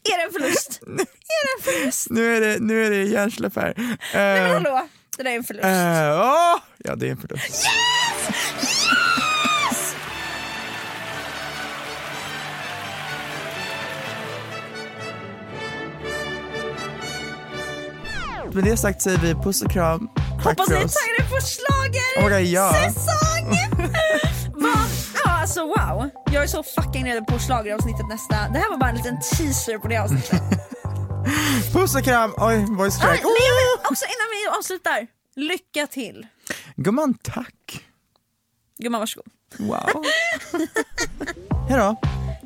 Är 0.04 0.16
det 0.18 0.22
en 0.24 0.32
förlust? 0.32 0.80
Är 0.86 0.96
det 0.96 1.52
en 1.58 1.62
förlust? 1.62 2.06
Nu 2.10 2.36
är 2.36 2.40
det, 2.40 2.58
nu 2.60 2.86
är 2.86 2.90
det 2.90 2.96
hjärnsläpp 3.04 3.56
här. 3.56 3.74
Nej 3.76 3.96
men 4.14 4.46
Eh, 4.46 4.52
hallå, 4.52 4.88
det 5.16 5.22
där 5.22 5.30
är 5.30 5.36
en 5.36 5.44
förlust. 5.44 5.64
eh, 5.64 6.20
åh, 6.20 6.58
ja, 6.78 6.94
det 6.96 7.06
är 7.06 7.10
en 7.10 7.16
förlust. 7.16 7.66
Med 18.52 18.64
det 18.64 18.76
sagt 18.76 19.02
säger 19.02 19.18
vi 19.18 19.34
puss 19.34 19.62
och 19.62 19.70
kram. 19.70 20.08
Tack 20.42 20.58
Hoppas 20.58 20.68
ni 20.68 20.74
för 20.74 20.80
är 20.82 20.84
oss. 20.84 20.94
taggade 20.94 21.28
på 21.28 21.34
Oh 22.20 22.24
my 22.24 22.30
God, 22.30 22.40
ja. 22.52 22.72
säsong! 22.72 23.50
Va? 24.62 24.74
Ja 25.24 25.30
alltså 25.40 25.60
wow, 25.60 26.10
jag 26.32 26.42
är 26.42 26.46
så 26.46 26.62
fucking 26.62 27.04
redo 27.04 27.24
på 27.24 27.38
schlageravsnittet 27.38 28.08
nästa. 28.08 28.34
Det 28.52 28.58
här 28.58 28.70
var 28.70 28.76
bara 28.78 28.90
en 28.90 28.96
liten 28.96 29.20
teaser 29.20 29.78
på 29.78 29.88
det 29.88 29.96
avsnittet. 29.96 30.42
Puss 31.74 31.94
och 31.94 32.04
kram. 32.04 32.34
Oj, 32.36 32.66
voice 32.68 32.98
crack. 32.98 33.20
men 33.22 33.46
jag 33.46 33.54
vill 33.54 33.90
också 33.90 34.04
innan 34.04 34.28
vi 34.30 34.58
avslutar, 34.58 35.06
lycka 35.34 35.86
till. 35.86 36.26
Gumman, 36.76 37.14
tack. 37.22 37.84
Gumman 38.78 39.00
varsågod. 39.00 39.26
Wow. 39.58 39.78
Hej 41.68 41.78
då. 41.78 41.96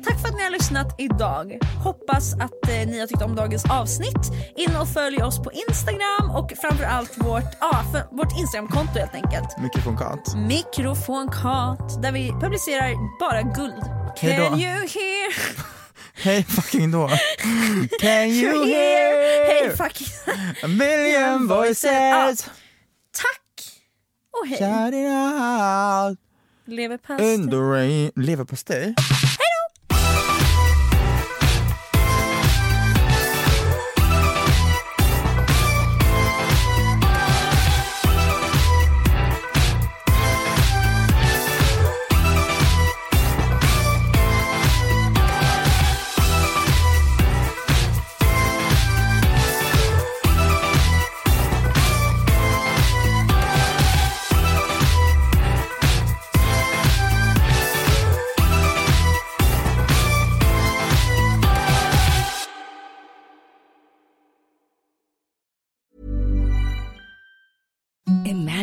Tack 0.05 0.21
för 0.21 0.27
att 0.27 0.35
ni 0.35 0.43
har 0.43 0.49
lyssnat 0.49 0.95
idag. 0.97 1.59
Hoppas 1.83 2.33
att 2.33 2.69
eh, 2.69 2.87
ni 2.87 2.99
har 2.99 3.07
tyckt 3.07 3.21
om 3.21 3.35
dagens 3.35 3.65
avsnitt. 3.65 4.31
In 4.55 4.75
och 4.75 4.89
följ 4.89 5.23
oss 5.23 5.43
på 5.43 5.51
Instagram 5.51 6.31
och 6.35 6.53
framförallt 6.61 7.17
vårt, 7.17 7.55
ah, 7.59 7.83
för, 7.91 8.15
vårt 8.15 8.39
Instagramkonto 8.39 8.99
helt 8.99 9.15
enkelt. 9.15 9.57
Mikrofonkat. 9.61 10.35
Mikrofonkat 10.35 12.01
där 12.01 12.11
vi 12.11 12.31
publicerar 12.31 13.19
bara 13.19 13.41
guld. 13.41 13.83
Hej 14.17 14.37
då. 14.37 14.49
Can 14.49 14.59
you 14.59 14.71
hear? 14.71 15.78
Hej 16.21 16.43
fucking 16.43 16.91
då. 16.91 17.07
Can 17.99 18.29
you 18.29 18.65
hear? 18.65 19.45
Hej 19.47 19.77
fucking. 19.77 20.07
A 20.63 20.67
million 20.67 21.47
voices. 21.47 22.45
Tack 23.11 23.71
och 24.41 24.47
hej. 24.47 24.57
Shouting 24.59 25.07
out 25.07 26.19
Leverpastej. 26.65 28.11
Leverpastej? 28.15 28.95